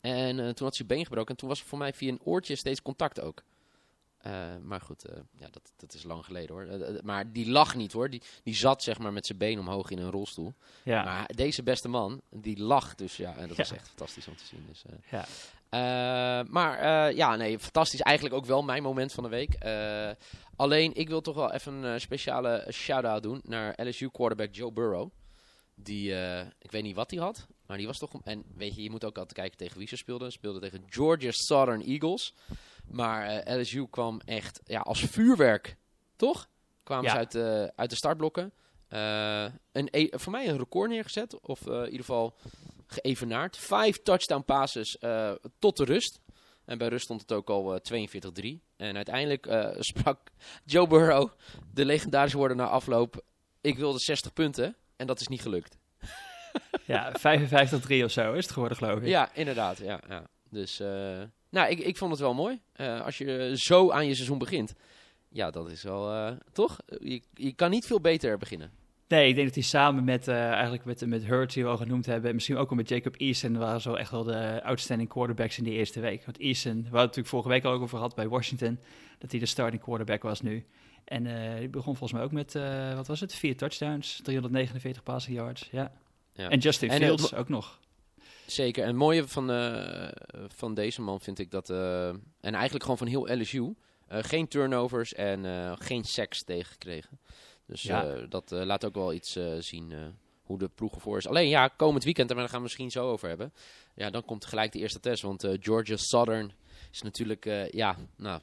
En 0.00 0.54
toen 0.54 0.66
had 0.66 0.76
hij 0.76 0.86
been 0.86 1.04
gebroken 1.04 1.30
en 1.30 1.36
toen 1.36 1.48
was 1.48 1.60
er 1.60 1.66
voor 1.66 1.78
mij 1.78 1.92
via 1.92 2.08
een 2.10 2.22
oortje 2.22 2.56
steeds 2.56 2.82
contact 2.82 3.20
ook. 3.20 3.42
Uh, 4.26 4.56
maar 4.62 4.80
goed, 4.80 5.10
uh, 5.10 5.16
ja, 5.36 5.48
dat, 5.50 5.72
dat 5.76 5.94
is 5.94 6.02
lang 6.02 6.24
geleden 6.24 6.54
hoor. 6.54 7.00
maar 7.04 7.32
die 7.32 7.50
lag 7.50 7.74
niet 7.74 7.92
hoor. 7.92 8.10
Die, 8.10 8.22
die 8.42 8.54
zat 8.54 8.82
zeg 8.82 8.98
maar 8.98 9.12
met 9.12 9.26
zijn 9.26 9.38
been 9.38 9.58
omhoog 9.58 9.90
in 9.90 9.98
een 9.98 10.10
rolstoel. 10.10 10.54
Ja. 10.82 11.04
Maar 11.04 11.30
deze 11.34 11.62
beste 11.62 11.88
man, 11.88 12.20
die 12.30 12.62
lag 12.62 12.94
dus 12.94 13.16
ja. 13.16 13.36
En 13.36 13.48
dat 13.48 13.56
ja. 13.56 13.62
was 13.62 13.72
echt 13.72 13.88
fantastisch 13.88 14.28
om 14.28 14.36
te 14.36 14.44
zien. 14.44 14.66
Dus, 14.68 14.84
ja. 15.10 15.26
maar 16.42 16.84
ja, 17.14 17.36
nee, 17.36 17.58
fantastisch. 17.58 18.00
Eigenlijk 18.00 18.36
ook 18.36 18.46
wel 18.46 18.62
mijn 18.62 18.82
moment 18.82 19.12
van 19.12 19.22
de 19.22 19.28
week. 19.28 19.58
alleen, 20.56 20.94
ik 20.94 21.08
wil 21.08 21.20
toch 21.20 21.34
wel 21.34 21.52
even 21.52 21.72
een 21.72 22.00
speciale 22.00 22.66
shout-out 22.70 23.22
doen 23.22 23.40
naar 23.44 23.86
LSU 23.86 24.10
quarterback 24.10 24.54
Joe 24.54 24.72
Burrow. 24.72 25.10
Die, 25.74 26.12
ik 26.58 26.70
weet 26.70 26.82
niet 26.82 26.96
wat 26.96 27.10
hij 27.10 27.20
had, 27.20 27.46
maar 27.66 27.76
die 27.76 27.86
was 27.86 27.98
toch... 27.98 28.10
En 28.24 28.44
weet 28.54 28.74
je, 28.74 28.82
je 28.82 28.90
moet 28.90 29.04
ook 29.04 29.18
altijd 29.18 29.38
kijken 29.38 29.58
tegen 29.58 29.78
wie 29.78 29.88
ze 29.88 29.96
speelden. 29.96 30.30
Ze 30.30 30.38
speelden 30.38 30.60
tegen 30.60 30.84
Georgia 30.86 31.30
Southern 31.30 31.82
Eagles. 31.82 32.34
Maar 32.88 33.46
uh, 33.48 33.60
LSU 33.60 33.86
kwam 33.90 34.20
echt 34.24 34.60
ja, 34.64 34.80
als 34.80 35.00
vuurwerk, 35.00 35.76
toch? 36.16 36.48
Kwamen 36.82 37.10
ze 37.10 37.16
uit, 37.16 37.34
uh, 37.34 37.64
uit 37.64 37.90
de 37.90 37.96
startblokken. 37.96 38.52
Uh, 38.88 39.44
een, 39.72 39.88
e 39.90 40.08
voor 40.10 40.32
mij 40.32 40.48
een 40.48 40.58
record 40.58 40.90
neergezet. 40.90 41.40
Of 41.40 41.66
in 41.66 41.84
ieder 41.84 41.98
geval 41.98 42.36
geëvenaard. 42.86 43.56
Vijf 43.56 44.02
touchdown 44.02 44.44
passes 44.44 44.98
tot 45.58 45.76
de 45.76 45.84
rust. 45.84 46.20
En 46.64 46.78
bij 46.78 46.88
rust 46.88 47.04
stond 47.04 47.20
het 47.20 47.32
ook 47.32 47.50
al 47.50 47.80
42-3. 47.80 47.82
En 48.76 48.96
uiteindelijk 48.96 49.46
sprak 49.78 50.30
Joe 50.64 50.86
Burrow 50.86 51.30
de 51.72 51.84
legendarische 51.84 52.36
woorden 52.36 52.56
na 52.56 52.68
afloop. 52.68 53.24
Ik 53.60 53.76
wilde 53.78 53.98
60 53.98 54.32
punten. 54.32 54.76
En 54.96 55.06
dat 55.06 55.20
is 55.20 55.28
niet 55.28 55.42
gelukt. 55.42 55.78
ja, 56.84 57.12
55-3 57.12 58.04
of 58.04 58.10
zo 58.10 58.32
is 58.32 58.44
het 58.44 58.52
geworden, 58.52 58.78
geloof 58.78 59.00
ik. 59.00 59.06
Ja, 59.06 59.34
inderdaad. 59.34 59.78
Ja, 59.78 60.00
ja. 60.08 60.26
Dus, 60.50 60.80
nou, 61.52 61.70
ik, 61.70 61.78
ik 61.78 61.96
vond 61.96 62.10
het 62.10 62.20
wel 62.20 62.34
mooi. 62.34 62.60
Uh, 62.76 63.00
als 63.00 63.18
je 63.18 63.52
zo 63.54 63.90
aan 63.90 64.06
je 64.06 64.14
seizoen 64.14 64.38
begint. 64.38 64.74
Ja, 65.28 65.50
dat 65.50 65.70
is 65.70 65.82
wel, 65.82 66.12
uh, 66.12 66.30
toch? 66.52 66.78
Je, 66.86 67.22
je 67.34 67.52
kan 67.52 67.70
niet 67.70 67.86
veel 67.86 68.00
beter 68.00 68.38
beginnen. 68.38 68.70
Nee, 69.08 69.28
ik 69.28 69.34
denk 69.34 69.46
dat 69.46 69.54
hij 69.54 69.64
samen 69.64 70.04
met, 70.04 70.28
eigenlijk 70.28 70.84
met, 70.84 71.06
met 71.06 71.24
Hurt, 71.24 71.52
die 71.52 71.62
we 71.62 71.68
al 71.68 71.76
genoemd 71.76 72.06
hebben, 72.06 72.28
en 72.28 72.34
misschien 72.34 72.56
ook 72.56 72.70
al 72.70 72.76
met 72.76 72.88
Jacob 72.88 73.14
Eason, 73.16 73.58
waren 73.58 73.80
zo 73.80 73.94
echt 73.94 74.10
wel 74.10 74.22
de 74.24 74.62
outstanding 74.64 75.08
quarterbacks 75.08 75.58
in 75.58 75.64
die 75.64 75.72
eerste 75.72 76.00
week. 76.00 76.24
Want 76.24 76.38
Eason, 76.38 76.72
we 76.72 76.78
hadden 76.78 76.90
het 76.90 76.92
natuurlijk 76.92 77.28
vorige 77.28 77.48
week 77.48 77.64
al 77.64 77.72
over 77.72 77.88
gehad 77.88 78.14
bij 78.14 78.28
Washington, 78.28 78.78
dat 79.18 79.30
hij 79.30 79.40
de 79.40 79.46
starting 79.46 79.82
quarterback 79.82 80.22
was 80.22 80.40
nu. 80.40 80.64
En 81.04 81.24
hij 81.24 81.70
begon 81.70 81.96
volgens 81.96 82.12
mij 82.12 82.22
ook 82.22 82.32
met, 82.32 82.52
wat 82.94 83.06
was 83.06 83.20
het, 83.20 83.34
vier 83.34 83.56
touchdowns, 83.56 84.20
349 84.22 85.02
passing 85.02 85.36
yards, 85.36 85.68
ja. 85.72 85.92
Ja. 86.34 86.48
En 86.48 86.58
Justin 86.58 86.90
en 86.90 87.00
Fields 87.00 87.34
ook 87.34 87.48
nog. 87.48 87.80
Zeker. 88.52 88.82
En 88.82 88.88
het 88.88 88.96
mooie 88.96 89.28
van, 89.28 89.50
uh, 89.50 90.08
van 90.48 90.74
deze 90.74 91.02
man 91.02 91.20
vind 91.20 91.38
ik 91.38 91.50
dat... 91.50 91.70
Uh, 91.70 92.08
en 92.08 92.54
eigenlijk 92.54 92.82
gewoon 92.82 92.98
van 92.98 93.06
heel 93.06 93.38
LSU... 93.40 93.74
geen 94.08 94.48
turnovers 94.48 95.14
en 95.14 95.44
geen 95.78 96.04
seks 96.04 96.44
tegengekregen. 96.44 97.20
Dus 97.66 97.82
ja. 97.82 98.14
dat 98.28 98.50
laat 98.50 98.84
ook 98.84 98.94
wel 98.94 99.12
iets 99.12 99.38
zien 99.58 99.92
hoe 100.42 100.58
de 100.58 100.68
ploeg 100.68 100.94
ervoor 100.94 101.16
is. 101.16 101.26
Alleen 101.26 101.48
ja, 101.48 101.68
komend 101.68 102.04
weekend, 102.04 102.30
en 102.30 102.36
daar 102.36 102.48
gaan 102.48 102.56
we 102.56 102.62
misschien 102.62 102.90
zo 102.90 103.10
over 103.10 103.28
hebben. 103.28 103.52
Ja, 103.94 104.10
dan 104.10 104.24
komt 104.24 104.44
gelijk 104.44 104.72
de 104.72 104.78
eerste 104.78 105.00
test. 105.00 105.22
Want 105.22 105.48
Georgia 105.60 105.96
Southern 105.96 106.52
is 106.90 107.02
natuurlijk... 107.02 107.44
ja, 107.70 107.96
nou, 108.16 108.40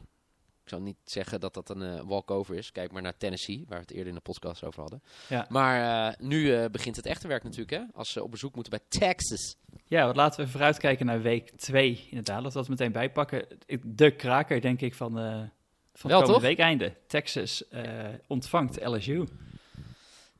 ik 0.70 0.76
zou 0.76 0.88
niet 0.88 1.12
zeggen 1.12 1.40
dat 1.40 1.54
dat 1.54 1.70
een 1.70 1.82
uh, 1.82 2.02
walkover 2.02 2.56
is. 2.56 2.72
Kijk 2.72 2.92
maar 2.92 3.02
naar 3.02 3.18
Tennessee, 3.18 3.66
waar 3.68 3.78
we 3.78 3.84
het 3.84 3.92
eerder 3.92 4.08
in 4.08 4.14
de 4.14 4.20
podcast 4.20 4.64
over 4.64 4.82
hadden. 4.82 5.02
Ja. 5.30 5.46
Maar 5.50 6.10
uh, 6.10 6.28
nu 6.28 6.42
uh, 6.42 6.66
begint 6.66 6.96
het 6.96 7.06
echte 7.06 7.28
werk 7.28 7.44
natuurlijk, 7.44 7.72
hè? 7.72 7.82
Als 7.94 8.12
ze 8.12 8.24
op 8.24 8.32
bezoek 8.32 8.56
moeten 8.56 8.72
bij 8.72 9.00
Texas. 9.00 9.56
Ja, 9.86 10.06
wat 10.06 10.16
laten 10.16 10.44
we 10.44 10.52
vooruitkijken 10.52 11.06
naar 11.06 11.22
week 11.22 11.52
2 11.52 12.08
inderdaad. 12.10 12.44
Dat 12.44 12.54
we 12.54 12.60
dat 12.60 12.70
meteen 12.70 12.92
bijpakken. 12.92 13.46
De 13.84 14.12
kraker, 14.12 14.62
denk 14.62 14.82
ik, 14.82 14.94
van, 14.94 15.12
van 15.94 16.10
Wel, 16.10 16.20
het 16.20 16.28
komende 16.28 16.48
week 16.48 16.60
einde. 16.60 16.94
Texas 17.08 17.64
ontvangt 18.28 18.86
LSU. 18.86 19.28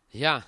Ja, 0.08 0.44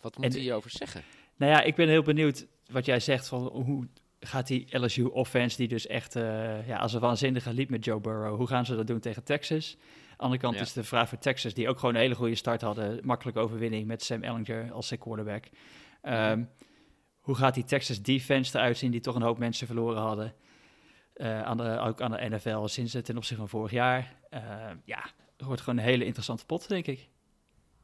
wat 0.00 0.16
moet 0.16 0.32
je 0.32 0.40
hierover 0.40 0.70
zeggen? 0.70 1.02
Nou 1.36 1.52
ja, 1.52 1.62
ik 1.62 1.74
ben 1.74 1.88
heel 1.88 2.02
benieuwd 2.02 2.46
wat 2.70 2.84
jij 2.84 3.00
zegt 3.00 3.28
van 3.28 3.46
hoe 3.46 3.88
gaat 4.20 4.46
die 4.46 4.78
LSU 4.78 5.04
offense, 5.04 5.56
die 5.56 5.68
dus 5.68 5.86
echt 5.86 6.16
uh, 6.16 6.66
ja, 6.66 6.78
als 6.78 6.92
een 6.92 7.00
waanzinnige 7.00 7.52
liep 7.52 7.70
met 7.70 7.84
Joe 7.84 8.00
Burrow, 8.00 8.36
hoe 8.36 8.46
gaan 8.46 8.66
ze 8.66 8.76
dat 8.76 8.86
doen 8.86 9.00
tegen 9.00 9.24
Texas? 9.24 9.76
Aan 9.78 10.16
de 10.16 10.22
andere 10.22 10.40
kant 10.40 10.60
is 10.60 10.72
de 10.72 10.84
vraag 10.84 11.08
voor 11.08 11.18
Texas, 11.18 11.54
die 11.54 11.68
ook 11.68 11.78
gewoon 11.78 11.94
een 11.94 12.00
hele 12.00 12.14
goede 12.14 12.34
start 12.34 12.60
hadden, 12.60 13.00
makkelijke 13.02 13.40
overwinning 13.40 13.86
met 13.86 14.02
Sam 14.02 14.22
Ellinger 14.22 14.72
als 14.72 14.86
zijn 14.86 15.00
quarterback. 15.00 15.44
Um, 16.02 16.48
hoe 17.20 17.34
gaat 17.34 17.54
die 17.54 17.64
Texas 17.64 18.02
defense 18.02 18.58
eruit 18.58 18.78
zien, 18.78 18.90
die 18.90 19.00
toch 19.00 19.14
een 19.14 19.22
hoop 19.22 19.38
mensen 19.38 19.66
verloren 19.66 20.02
hadden? 20.02 20.34
Uh, 21.16 21.42
aan 21.42 21.56
de, 21.56 21.78
ook 21.78 22.00
aan 22.00 22.10
de 22.10 22.28
NFL 22.28 22.66
sinds 22.66 22.92
ten 22.92 23.16
opzichte 23.16 23.36
van 23.36 23.48
vorig 23.48 23.70
jaar. 23.70 24.14
Uh, 24.30 24.40
ja, 24.84 25.00
het 25.36 25.46
wordt 25.46 25.60
gewoon 25.60 25.78
een 25.78 25.84
hele 25.84 26.04
interessante 26.04 26.44
pot, 26.44 26.68
denk 26.68 26.86
ik. 26.86 27.08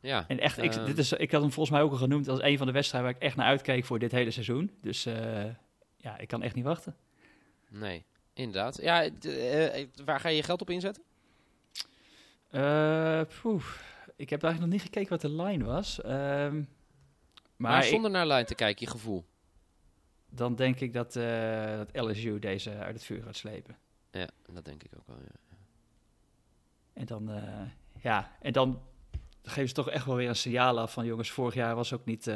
Ja, 0.01 0.25
en 0.29 0.41
echt, 0.41 0.59
ik, 0.59 0.87
dit 0.87 0.99
is, 0.99 1.13
ik 1.13 1.31
had 1.31 1.41
hem 1.41 1.53
volgens 1.53 1.77
mij 1.77 1.85
ook 1.85 1.91
al 1.91 1.97
genoemd 1.97 2.29
als 2.29 2.43
een 2.43 2.59
van 2.59 2.67
de 2.67 2.73
wedstrijden 2.73 3.11
waar 3.11 3.21
ik 3.21 3.27
echt 3.27 3.37
naar 3.37 3.47
uitkeek 3.47 3.85
voor 3.85 3.99
dit 3.99 4.13
hele 4.13 4.31
seizoen. 4.31 4.71
Dus 4.81 5.07
ja, 6.05 6.19
ik 6.19 6.29
kan 6.29 6.43
echt 6.43 6.55
niet 6.55 6.65
wachten. 6.65 6.97
Nee, 7.69 8.05
inderdaad. 8.33 8.83
Ja, 8.83 9.05
uh, 9.05 9.87
waar 10.05 10.21
ga 10.21 10.29
je 10.29 10.37
je 10.37 10.43
geld 10.43 10.61
op 10.61 10.71
inzetten? 10.71 11.03
Uh, 12.51 13.21
ik 14.17 14.31
heb 14.31 14.43
eigenlijk 14.43 14.61
nog 14.61 14.69
niet 14.69 14.83
gekeken 14.83 15.09
wat 15.09 15.21
de 15.21 15.43
line 15.43 15.65
was. 15.65 15.99
Uh, 15.99 16.07
maar, 16.11 16.63
maar, 17.57 17.85
zonder 17.85 18.11
naar 18.11 18.27
line 18.27 18.45
te 18.45 18.55
kijken, 18.55 18.87
je 18.87 18.93
gevoel. 18.93 19.25
Dan 20.31 20.55
denk 20.55 20.81
ik 20.81 20.93
dat, 20.93 21.17
uh, 21.17 21.77
dat 21.77 21.97
LSU 21.97 22.39
deze 22.39 22.71
uit 22.71 22.95
het 22.95 23.05
vuur 23.05 23.23
gaat 23.23 23.37
slepen. 23.37 23.79
Ja, 24.11 24.29
dat 24.53 24.65
denk 24.65 24.83
ik 24.83 24.91
ook 24.97 25.07
wel, 25.07 25.19
ja. 25.19 25.57
En 26.93 27.07
dan, 27.07 27.31
ja, 28.01 28.37
en 28.41 28.53
dan 28.53 28.83
geven 29.43 29.69
ze 29.69 29.75
toch 29.75 29.91
echt 29.91 30.07
wel 30.07 30.17
weer 30.17 30.29
een 30.29 30.37
signaal 30.37 30.81
af 30.81 30.93
van... 30.93 31.05
jongens, 31.05 31.31
vorig 31.31 31.55
jaar 31.55 31.75
was 31.75 31.93
ook 31.93 32.05
niet 32.05 32.27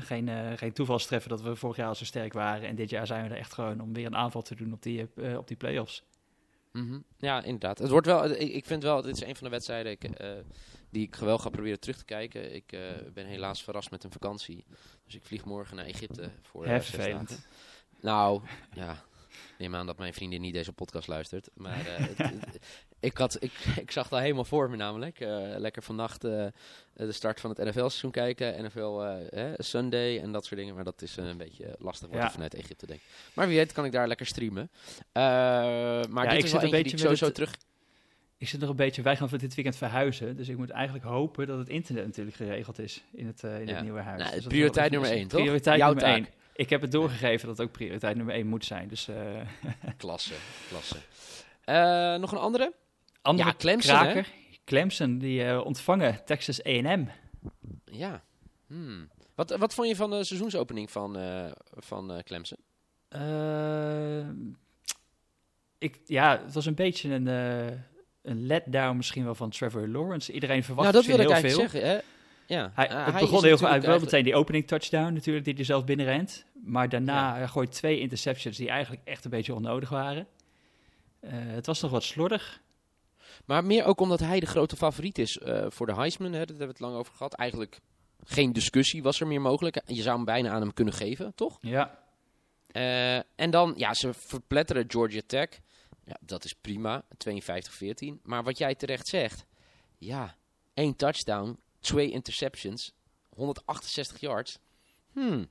geen, 0.00 0.26
uh, 0.26 0.52
geen 0.56 0.72
toevalstreffer 0.72 1.30
dat 1.30 1.42
we 1.42 1.56
vorig 1.56 1.76
jaar 1.76 1.88
al 1.88 1.94
zo 1.94 2.04
sterk 2.04 2.32
waren. 2.32 2.68
En 2.68 2.74
dit 2.74 2.90
jaar 2.90 3.06
zijn 3.06 3.24
we 3.24 3.34
er 3.34 3.40
echt 3.40 3.52
gewoon 3.52 3.80
om 3.80 3.92
weer 3.92 4.06
een 4.06 4.16
aanval 4.16 4.42
te 4.42 4.54
doen 4.54 4.72
op 4.72 4.82
die, 4.82 5.08
uh, 5.14 5.38
op 5.38 5.48
die 5.48 5.56
play-offs. 5.56 6.04
Mm 6.72 6.88
-hmm. 6.88 7.04
Ja, 7.18 7.42
inderdaad. 7.42 7.78
Het 7.78 7.90
wordt 7.90 8.06
wel, 8.06 8.30
ik, 8.30 8.52
ik 8.52 8.64
vind 8.64 8.82
wel, 8.82 9.02
dit 9.02 9.16
is 9.16 9.22
een 9.22 9.36
van 9.36 9.44
de 9.44 9.50
wedstrijden 9.50 9.92
ik, 9.92 10.20
uh, 10.20 10.30
die 10.90 11.06
ik 11.06 11.14
wel 11.14 11.38
ga 11.38 11.48
proberen 11.48 11.80
terug 11.80 11.96
te 11.96 12.04
kijken. 12.04 12.54
Ik 12.54 12.78
ben 13.14 13.26
helaas 13.26 13.62
verrast 13.62 13.90
met 13.90 14.04
een 14.04 14.12
vakantie. 14.12 14.64
Dus 15.04 15.14
ik 15.14 15.24
vlieg 15.24 15.44
morgen 15.44 15.76
naar 15.76 15.84
Egypte 15.84 16.30
voor 16.42 16.66
vervelend. 16.66 17.46
Nou, 18.00 18.42
ja. 18.72 19.04
Neem 19.58 19.74
aan 19.74 19.86
dat 19.86 19.98
mijn 19.98 20.14
vriendin 20.14 20.40
niet 20.40 20.52
deze 20.54 20.72
podcast 20.72 21.08
luistert. 21.08 21.48
Maar 21.54 21.78
het, 21.84 22.18
Ik, 23.00 23.16
had, 23.16 23.36
ik, 23.42 23.52
ik 23.80 23.90
zag 23.90 24.04
het 24.04 24.12
al 24.12 24.18
helemaal 24.18 24.44
voor 24.44 24.70
me 24.70 24.76
namelijk. 24.76 25.20
Eh, 25.20 25.28
lekker 25.56 25.82
vannacht 25.82 26.24
eh, 26.24 26.46
de 26.94 27.12
start 27.12 27.40
van 27.40 27.50
het 27.50 27.58
NFL-seizoen 27.58 28.10
kijken. 28.10 28.64
NFL 28.64 29.00
eh, 29.00 29.44
Sunday 29.56 30.20
en 30.20 30.32
dat 30.32 30.44
soort 30.44 30.60
dingen. 30.60 30.74
Maar 30.74 30.84
dat 30.84 31.02
is 31.02 31.16
een 31.16 31.36
beetje 31.36 31.74
lastig 31.78 32.08
worden 32.08 32.26
Ja. 32.26 32.32
vanuit 32.32 32.54
Egypte, 32.54 32.86
denk. 32.86 33.00
Maar 33.34 33.46
wie 33.48 33.56
weet 33.56 33.72
kan 33.72 33.84
ik 33.84 33.92
daar 33.92 34.08
lekker 34.08 34.26
streamen. 34.26 34.70
Eh, 35.12 35.22
maar 35.22 36.24
Ja, 36.24 36.30
dit 36.30 36.38
ik 36.38 36.44
is 36.44 36.50
zit 36.50 36.52
wel 36.52 36.62
een 36.62 36.70
beetje 36.70 36.90
met 36.90 37.00
sowieso 37.00 37.24
het- 37.24 37.34
terug... 37.34 37.54
Ik 38.38 38.48
zit 38.48 38.60
nog 38.60 38.70
een 38.70 38.76
beetje, 38.76 39.02
wij 39.02 39.16
gaan 39.16 39.28
voor 39.28 39.38
dit 39.38 39.54
weekend 39.54 39.76
verhuizen. 39.76 40.36
Dus 40.36 40.48
ik 40.48 40.56
moet 40.56 40.70
eigenlijk 40.70 41.04
hopen 41.04 41.46
dat 41.46 41.58
het 41.58 41.68
internet 41.68 42.06
natuurlijk 42.06 42.36
geregeld 42.36 42.78
is 42.78 43.02
in 43.12 43.26
het, 43.26 43.44
eh, 43.44 43.60
in 43.60 43.66
Ja. 43.66 43.74
het 43.74 43.82
nieuwe 43.82 44.00
huis. 44.00 44.18
Nou, 44.20 44.32
Dus 44.32 44.40
dat 44.42 44.52
prioriteit 44.52 44.90
nummer 44.90 45.10
één, 45.10 45.28
toch? 45.28 45.40
Prioriteit 45.40 45.78
Jouw 45.78 45.86
nummer 45.94 46.04
taak. 46.04 46.16
één. 46.16 46.26
Ik 46.54 46.70
heb 46.70 46.80
het 46.80 46.92
doorgegeven 46.92 47.48
dat 47.48 47.56
het 47.58 47.66
ook 47.66 47.72
prioriteit 47.72 48.16
nummer 48.16 48.34
één 48.34 48.46
moet 48.46 48.64
zijn. 48.64 48.88
Dus 48.88 49.08
eh 49.08 49.16
Klasse, 49.96 50.34
klasse. 50.68 50.96
Eh, 51.64 52.14
nog 52.20 52.32
een 52.32 52.38
andere? 52.38 52.72
andere 53.22 53.48
Ja, 53.48 53.54
Clemson, 53.58 53.96
hè? 53.96 54.02
kraker. 54.02 54.28
Clemson, 54.64 55.18
die 55.18 55.44
eh, 55.44 55.64
ontvangen 55.64 56.24
Texas 56.24 56.64
A&M. 56.66 57.06
Ja. 57.84 58.22
Hmm. 58.66 59.08
Wat, 59.34 59.50
wat 59.56 59.74
vond 59.74 59.88
je 59.88 59.96
van 59.96 60.10
de 60.10 60.24
seizoensopening 60.24 60.90
van, 60.90 61.16
van 61.76 62.22
Clemson? 62.24 62.58
Ik, 65.82 66.00
ja, 66.06 66.40
het 66.44 66.54
was 66.54 66.66
een 66.66 66.74
beetje 66.74 67.10
een, 67.14 67.28
eh, 67.28 67.78
een 68.22 68.46
letdown 68.46 68.96
misschien 68.96 69.24
wel 69.24 69.34
van 69.34 69.50
Trevor 69.50 69.88
Lawrence. 69.88 70.32
Iedereen 70.32 70.64
verwacht 70.64 70.92
nou, 70.92 71.04
dat 71.04 71.16
wil 71.16 71.20
ik 71.20 71.30
heel 71.30 71.32
eigenlijk 71.32 71.70
veel. 71.70 71.80
zeggen. 71.80 71.90
Hè? 71.90 72.00
Ja. 72.52 72.70
Hij, 72.74 72.88
Eh, 72.88 73.04
het 73.04 73.12
hij 73.12 73.20
begon 73.20 73.44
heel 73.44 73.56
goed. 73.56 73.68
Hij 73.68 73.80
wel 73.80 73.98
meteen 73.98 74.24
die 74.24 74.34
opening 74.34 74.66
touchdown 74.66 75.12
natuurlijk, 75.12 75.44
die 75.44 75.54
hij 75.54 75.64
zelf 75.64 75.84
binnenrent. 75.84 76.44
Maar 76.64 76.88
daarna 76.88 77.38
Ja. 77.38 77.46
gooit 77.46 77.72
twee 77.72 77.98
interceptions 78.00 78.56
die 78.56 78.68
eigenlijk 78.68 79.02
echt 79.04 79.24
een 79.24 79.30
beetje 79.30 79.54
onnodig 79.54 79.88
waren. 79.88 80.26
Eh, 81.20 81.30
het 81.34 81.66
was 81.66 81.80
nog 81.80 81.90
wat 81.90 82.02
slordig. 82.02 82.60
Maar 83.44 83.64
meer 83.64 83.84
ook 83.84 84.00
omdat 84.00 84.20
hij 84.20 84.40
de 84.40 84.46
grote 84.46 84.76
favoriet 84.76 85.18
is 85.18 85.38
eh, 85.38 85.66
voor 85.68 85.86
de 85.86 85.94
Heisman. 85.94 86.32
Hè, 86.32 86.38
daar 86.38 86.46
hebben 86.46 86.66
we 86.66 86.72
het 86.72 86.80
lang 86.80 86.94
over 86.96 87.12
gehad. 87.14 87.34
Eigenlijk 87.34 87.80
geen 88.24 88.52
discussie 88.52 89.02
was 89.02 89.20
er 89.20 89.26
meer 89.26 89.40
mogelijk. 89.40 89.80
Je 89.86 90.02
zou 90.02 90.16
hem 90.16 90.24
bijna 90.24 90.50
aan 90.50 90.60
hem 90.60 90.72
kunnen 90.74 90.94
geven, 90.94 91.34
toch? 91.34 91.58
Ja, 91.60 92.00
Eh, 92.72 93.16
en 93.16 93.50
dan, 93.50 93.74
ja, 93.76 93.94
ze 93.94 94.12
verpletteren 94.14 94.84
Georgia 94.88 95.20
Tech. 95.26 95.48
Ja, 96.04 96.16
dat 96.20 96.44
is 96.44 96.54
prima. 96.54 97.04
52-14. 97.16 98.20
Maar 98.22 98.42
wat 98.42 98.58
jij 98.58 98.74
terecht 98.74 99.06
zegt. 99.08 99.44
Ja, 99.98 100.36
één 100.74 100.96
touchdown, 100.96 101.58
twee 101.82 102.10
interceptions, 102.10 102.92
168 103.28 104.20
yards. 104.20 104.58
Hmm. 105.12 105.46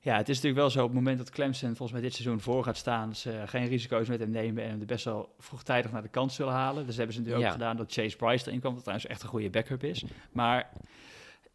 Ja, 0.00 0.16
het 0.16 0.28
is 0.28 0.34
natuurlijk 0.34 0.60
wel 0.62 0.70
zo 0.70 0.78
op 0.78 0.84
het 0.86 0.94
moment 0.94 1.18
dat 1.18 1.30
Clemson 1.30 1.68
volgens 1.68 1.92
mij 1.92 2.00
dit 2.00 2.14
seizoen 2.14 2.40
voor 2.40 2.64
gaat 2.64 2.76
staan, 2.76 3.14
ze 3.16 3.42
geen 3.46 3.66
risico's 3.68 4.08
met 4.08 4.20
hem 4.20 4.30
nemen 4.30 4.64
en 4.64 4.68
hem 4.70 4.86
best 4.86 5.04
wel 5.04 5.34
vroegtijdig 5.38 5.92
naar 5.92 6.02
de 6.02 6.08
kant 6.08 6.32
zullen 6.32 6.52
halen. 6.52 6.86
Dus 6.86 6.96
hebben 6.96 7.14
ze 7.14 7.20
natuurlijk 7.20 7.46
Ja. 7.48 7.52
ook 7.54 7.60
gedaan 7.60 7.76
dat 7.76 7.92
Chase 7.92 8.16
Bryce 8.16 8.46
erin 8.46 8.60
kwam, 8.60 8.72
wat 8.72 8.82
trouwens 8.82 9.08
echt 9.10 9.22
een 9.22 9.28
goede 9.28 9.50
backup 9.50 9.84
is. 9.84 10.04
Maar 10.32 10.70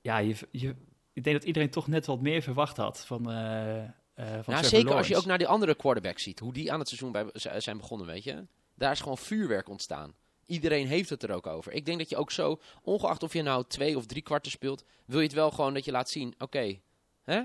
ja, 0.02 0.18
je, 0.18 0.36
je, 0.52 0.76
ik 1.14 1.24
denk 1.24 1.36
dat 1.38 1.46
iedereen 1.46 1.70
toch 1.70 1.88
net 1.88 2.06
wat 2.06 2.22
meer 2.22 2.42
verwacht 2.42 2.78
had 2.78 3.06
van, 3.06 3.24
van 3.24 3.34
Nou, 4.16 4.44
Trevor 4.44 4.64
zeker 4.64 4.94
als 4.96 5.08
je 5.08 5.18
ook 5.18 5.26
naar 5.26 5.38
die 5.38 5.48
andere 5.48 5.76
quarterbacks 5.76 6.24
ziet. 6.24 6.40
Hoe 6.40 6.54
die 6.54 6.72
aan 6.72 6.80
het 6.80 6.88
seizoen 6.88 7.12
bij, 7.12 7.26
zijn 7.58 7.78
begonnen, 7.78 8.08
weet 8.08 8.24
je. 8.24 8.46
Daar 8.76 8.92
is 8.92 9.00
gewoon 9.00 9.18
vuurwerk 9.18 9.70
ontstaan. 9.70 10.14
Iedereen 10.48 10.88
heeft 10.88 11.10
het 11.10 11.24
er 11.24 11.32
ook 11.32 11.48
over. 11.48 11.72
Ik 11.74 11.86
denk 11.86 11.98
dat 11.98 12.10
je 12.10 12.16
ook 12.18 12.32
zo, 12.32 12.60
ongeacht 12.82 13.24
of 13.24 13.34
je 13.34 13.42
nou 13.42 13.64
twee 13.68 13.98
of 13.98 14.06
drie 14.06 14.22
kwarten 14.22 14.52
speelt, 14.52 14.84
wil 15.06 15.20
je 15.20 15.26
het 15.26 15.36
wel 15.36 15.52
gewoon 15.52 15.74
dat 15.74 15.86
je 15.86 15.92
laat 15.92 16.10
zien. 16.10 16.36
Oké, 16.40 16.80
hè? 17.24 17.42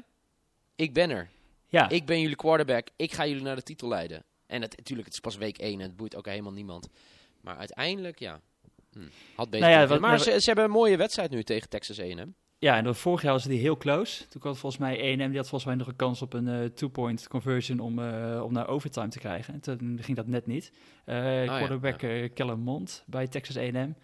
Ik 0.77 0.93
ben 0.93 1.11
er. 1.11 1.31
Ja, 1.67 1.89
Ik 1.89 2.07
ben 2.07 2.21
jullie 2.21 2.37
quarterback. 2.37 2.89
Ik 2.97 3.13
ga 3.13 3.27
jullie 3.27 3.43
naar 3.43 3.57
de 3.57 3.63
titel 3.63 3.89
leiden. 3.89 4.25
En 4.47 4.63
het, 4.63 4.77
natuurlijk, 4.77 5.05
het 5.07 5.15
is 5.17 5.21
pas 5.23 5.37
week 5.37 5.59
1 5.59 5.73
en 5.81 5.87
het 5.87 5.97
boeit 5.97 6.17
ook 6.17 6.27
helemaal 6.27 6.53
niemand. 6.53 6.89
Maar 7.41 7.57
uiteindelijk, 7.57 8.19
ja. 8.19 8.41
Hm, 8.93 8.99
had 9.37 9.51
beter 9.51 9.61
Nou 9.61 9.73
ja, 9.73 9.79
kunnen. 9.79 9.89
wat- 9.89 10.01
maar 10.01 10.11
maar- 10.11 10.19
ze, 10.19 10.31
ze 10.41 10.47
hebben 10.47 10.65
een 10.65 10.71
mooie 10.71 10.97
wedstrijd 10.97 11.31
nu 11.31 11.43
tegen 11.43 11.69
Texas 11.69 12.01
A&M. 12.01 12.35
Ja, 12.63 12.77
en 12.77 12.85
dan 12.85 12.95
vorig 12.95 13.23
jaar 13.23 13.33
was 13.33 13.45
die 13.45 13.61
heel 13.61 13.77
close. 13.77 14.29
Toen 14.29 14.43
had 14.43 14.59
volgens 14.59 14.81
mij 14.83 15.13
A&M, 15.13 15.29
die 15.29 15.37
had 15.37 15.49
volgens 15.49 15.65
mij 15.65 15.75
nog 15.75 15.87
een 15.87 15.97
kans 15.97 16.23
op 16.23 16.33
een 16.33 16.49
eh, 16.49 16.65
two-point 16.65 17.29
conversion 17.29 17.81
om, 17.81 17.99
eh, 17.99 18.43
om 18.45 18.53
naar 18.53 18.69
overtime 18.69 19.09
te 19.09 19.19
krijgen. 19.19 19.55
En 19.55 19.61
toen 19.61 19.99
ging 20.01 20.17
dat 20.17 20.27
net 20.27 20.47
niet. 20.47 20.73
Ah, 21.07 21.15
ja, 21.15 21.45
quarterback 21.45 22.03
eh, 22.03 22.33
Kellen 22.35 22.61
Mond 22.61 23.05
bij 23.07 23.29
Texas 23.29 23.59
A&M. 23.59 23.95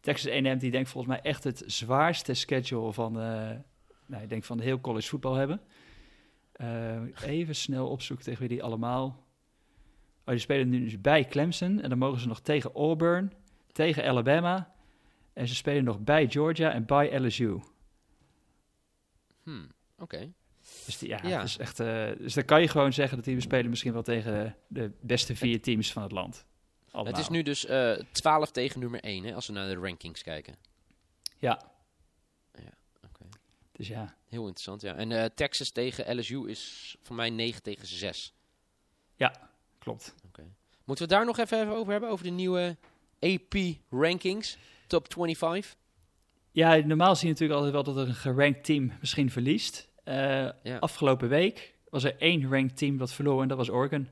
Texas 0.00 0.32
A&M 0.32 0.58
die 0.58 0.70
denkt 0.70 0.88
volgens 0.88 1.14
mij 1.14 1.22
echt 1.22 1.44
het 1.44 1.62
zwaarste 1.66 2.34
schedule 2.34 2.92
van, 2.92 3.12
nou, 4.06 4.22
ik 4.22 4.28
denk 4.28 4.44
van 4.44 4.60
heel 4.60 4.80
college 4.80 5.08
voetbal 5.08 5.34
hebben. 5.34 5.60
Even 7.24 7.54
snel 7.54 7.88
opzoeken 7.88 8.24
tegen 8.24 8.40
wie 8.40 8.48
die 8.48 8.62
allemaal... 8.62 9.06
Oh, 10.24 10.30
die 10.30 10.38
spelen 10.38 10.68
nu 10.68 10.84
dus 10.84 11.00
bij 11.00 11.24
Clemson 11.24 11.80
en 11.80 11.88
dan 11.88 11.98
mogen 11.98 12.20
ze 12.20 12.28
nog 12.28 12.40
tegen 12.40 12.72
Auburn, 12.72 13.32
tegen 13.72 14.04
Alabama... 14.04 14.70
En 15.32 15.48
ze 15.48 15.54
spelen 15.54 15.84
nog 15.84 16.00
bij 16.00 16.26
Georgia 16.30 16.72
en 16.72 16.86
bij 16.86 17.18
LSU. 17.20 17.58
Hm, 19.42 19.64
Oké. 19.98 20.32
Dus, 20.84 20.98
die, 20.98 21.08
ja, 21.08 21.18
Ja. 21.22 21.40
Het 21.40 21.48
is 21.48 21.58
echt, 21.58 21.80
eh, 21.80 22.10
dus 22.18 22.34
dan 22.34 22.44
kan 22.44 22.60
je 22.60 22.68
gewoon 22.68 22.92
zeggen 22.92 23.16
dat 23.16 23.24
die 23.24 23.34
we 23.34 23.40
spelen 23.40 23.70
misschien 23.70 23.92
wel 23.92 24.02
tegen 24.02 24.56
de 24.66 24.90
beste 25.00 25.36
vier 25.36 25.60
teams 25.62 25.92
van 25.92 26.02
het 26.02 26.12
land. 26.12 26.44
Allemaal. 26.90 27.12
Het 27.12 27.22
is 27.22 27.28
nu 27.28 27.42
dus 27.42 27.66
eh 27.66 27.92
12 28.12 28.50
tegen 28.50 28.80
nummer 28.80 29.00
1, 29.00 29.24
hè, 29.24 29.34
als 29.34 29.46
we 29.46 29.52
naar 29.52 29.68
de 29.68 29.80
rankings 29.80 30.22
kijken. 30.22 30.56
Ja. 31.38 31.62
Ja, 32.54 32.72
oké. 33.04 33.28
Dus 33.72 33.88
ja. 33.88 34.16
Heel 34.28 34.42
interessant, 34.42 34.80
ja. 34.80 34.94
En 34.94 35.12
eh, 35.12 35.24
Texas 35.34 35.70
tegen 35.70 36.18
LSU 36.18 36.48
is 36.48 36.96
voor 37.02 37.16
mij 37.16 37.30
9 37.30 37.62
tegen 37.62 37.86
6. 37.86 38.34
Klopt. 39.78 40.14
Moeten 40.84 41.08
we 41.08 41.12
daar 41.12 41.24
nog 41.24 41.38
even 41.38 41.60
even 41.60 41.74
over 41.74 41.92
hebben? 41.92 42.10
Over 42.10 42.24
de 42.24 42.30
nieuwe 42.30 42.76
AP 43.20 43.54
rankings, 43.90 44.56
top 44.86 45.06
25? 45.12 45.76
Ja, 46.52 46.76
normaal 46.76 47.16
zie 47.16 47.26
je 47.26 47.32
natuurlijk 47.32 47.60
altijd 47.60 47.84
wel 47.84 47.94
dat 47.94 48.02
er 48.04 48.08
een 48.08 48.14
gerankt 48.14 48.64
team 48.64 48.92
misschien 49.00 49.30
verliest. 49.30 49.88
Eh, 50.04 50.14
Ja. 50.62 50.78
Afgelopen 50.80 51.28
week 51.28 51.74
was 51.90 52.04
er 52.04 52.16
één 52.18 52.50
ranked 52.50 52.76
team 52.76 52.96
dat 52.98 53.12
verloor 53.12 53.42
en 53.42 53.48
dat 53.48 53.56
was 53.56 53.70
Oregon. 53.70 54.08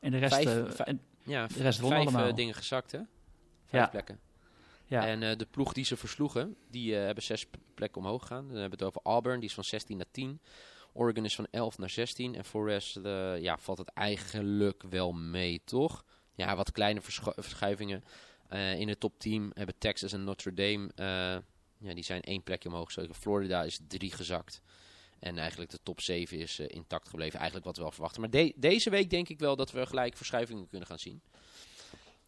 En 0.00 0.10
de 0.10 0.18
rest... 0.18 0.34
Vijf- 0.34 0.78
eh, 0.78 0.88
en- 0.88 1.00
Ja, 1.26 1.46
De 1.46 1.62
rest 1.62 1.80
won 1.80 1.90
vijf 1.90 2.02
allemaal. 2.02 2.28
eh, 2.28 2.34
dingen 2.34 2.54
gezakt, 2.54 2.92
hè? 2.92 2.98
Vijf 3.66 3.82
Ja. 3.84 3.86
plekken. 3.86 4.18
ja. 4.86 5.06
En 5.06 5.38
de 5.38 5.46
ploeg 5.50 5.72
die 5.72 5.84
ze 5.84 5.96
versloegen, 5.96 6.56
die 6.70 6.94
hebben 6.94 7.22
zes 7.24 7.46
plekken 7.74 8.00
omhoog 8.02 8.20
gegaan. 8.20 8.48
Dan 8.48 8.56
hebben 8.60 8.78
we 8.78 8.84
het 8.84 8.94
over 8.96 9.00
Auburn, 9.12 9.40
die 9.40 9.48
is 9.48 9.54
van 9.54 9.64
16 9.64 9.96
naar 9.96 10.06
10. 10.10 10.40
Oregon 10.92 11.24
is 11.24 11.34
van 11.34 11.46
11 11.50 11.78
naar 11.78 11.90
16. 11.90 12.34
En 12.34 12.44
voor 12.44 12.66
de 12.66 12.72
rest 12.72 12.96
eh, 12.96 13.40
ja, 13.40 13.58
valt 13.58 13.78
het 13.78 13.88
eigenlijk 13.88 14.82
wel 14.90 15.12
mee, 15.12 15.62
toch? 15.64 16.04
Ja, 16.34 16.56
wat 16.56 16.72
kleine 16.72 17.00
verschu- 17.00 17.32
verschuivingen. 17.36 18.04
In 18.78 18.88
het 18.88 19.00
top 19.00 19.18
10 19.18 19.50
hebben 19.54 19.74
Texas 19.78 20.12
en 20.12 20.24
Notre 20.24 20.54
Dame, 20.54 20.90
ja, 21.78 21.94
die 21.94 22.04
zijn 22.04 22.20
één 22.22 22.42
plekje 22.42 22.68
omhoog 22.68 22.84
gestoken. 22.84 23.14
Florida 23.14 23.62
is 23.62 23.78
drie 23.88 24.12
gezakt. 24.12 24.60
En 25.18 25.38
eigenlijk 25.38 25.70
de 25.70 25.78
top 25.82 26.00
7 26.00 26.38
is 26.38 26.58
eh, 26.58 26.66
intact 26.68 27.08
gebleven. 27.08 27.34
Eigenlijk 27.36 27.66
wat 27.66 27.76
we 27.76 27.82
wel 27.82 27.90
verwachten. 27.92 28.20
Maar 28.20 28.30
de- 28.30 28.52
deze 28.56 28.90
week 28.90 29.10
denk 29.10 29.28
ik 29.28 29.38
wel 29.38 29.56
dat 29.56 29.70
we 29.72 29.86
gelijk 29.86 30.16
verschuivingen 30.16 30.68
kunnen 30.68 30.86
gaan 30.88 30.98
zien. 30.98 31.22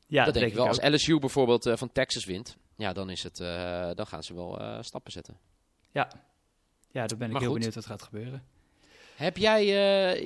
ja, 0.06 0.24
dat 0.24 0.34
denk 0.34 0.46
ik 0.46 0.54
wel. 0.54 0.62
ook. 0.68 0.78
Als 0.80 0.94
LSU 1.02 1.18
bijvoorbeeld 1.18 1.66
eh, 1.66 1.76
van 1.76 1.92
Texas 1.92 2.24
wint, 2.24 2.56
ja, 2.76 2.92
dan, 2.92 3.10
is 3.10 3.22
het, 3.22 3.40
eh, 3.40 3.90
dan 3.94 4.06
gaan 4.06 4.22
ze 4.22 4.34
wel 4.34 4.82
stappen 4.82 5.12
zetten. 5.12 5.38
Ja, 5.92 7.06
daar 7.06 7.16
ben 7.18 7.26
ik 7.26 7.32
Maar 7.32 7.40
heel 7.40 7.50
goed. 7.50 7.58
benieuwd 7.58 7.74
wat 7.74 7.86
gaat 7.86 8.02
gebeuren. 8.02 8.44
Heb 9.16 9.36
jij 9.36 9.64
je, 9.66 10.24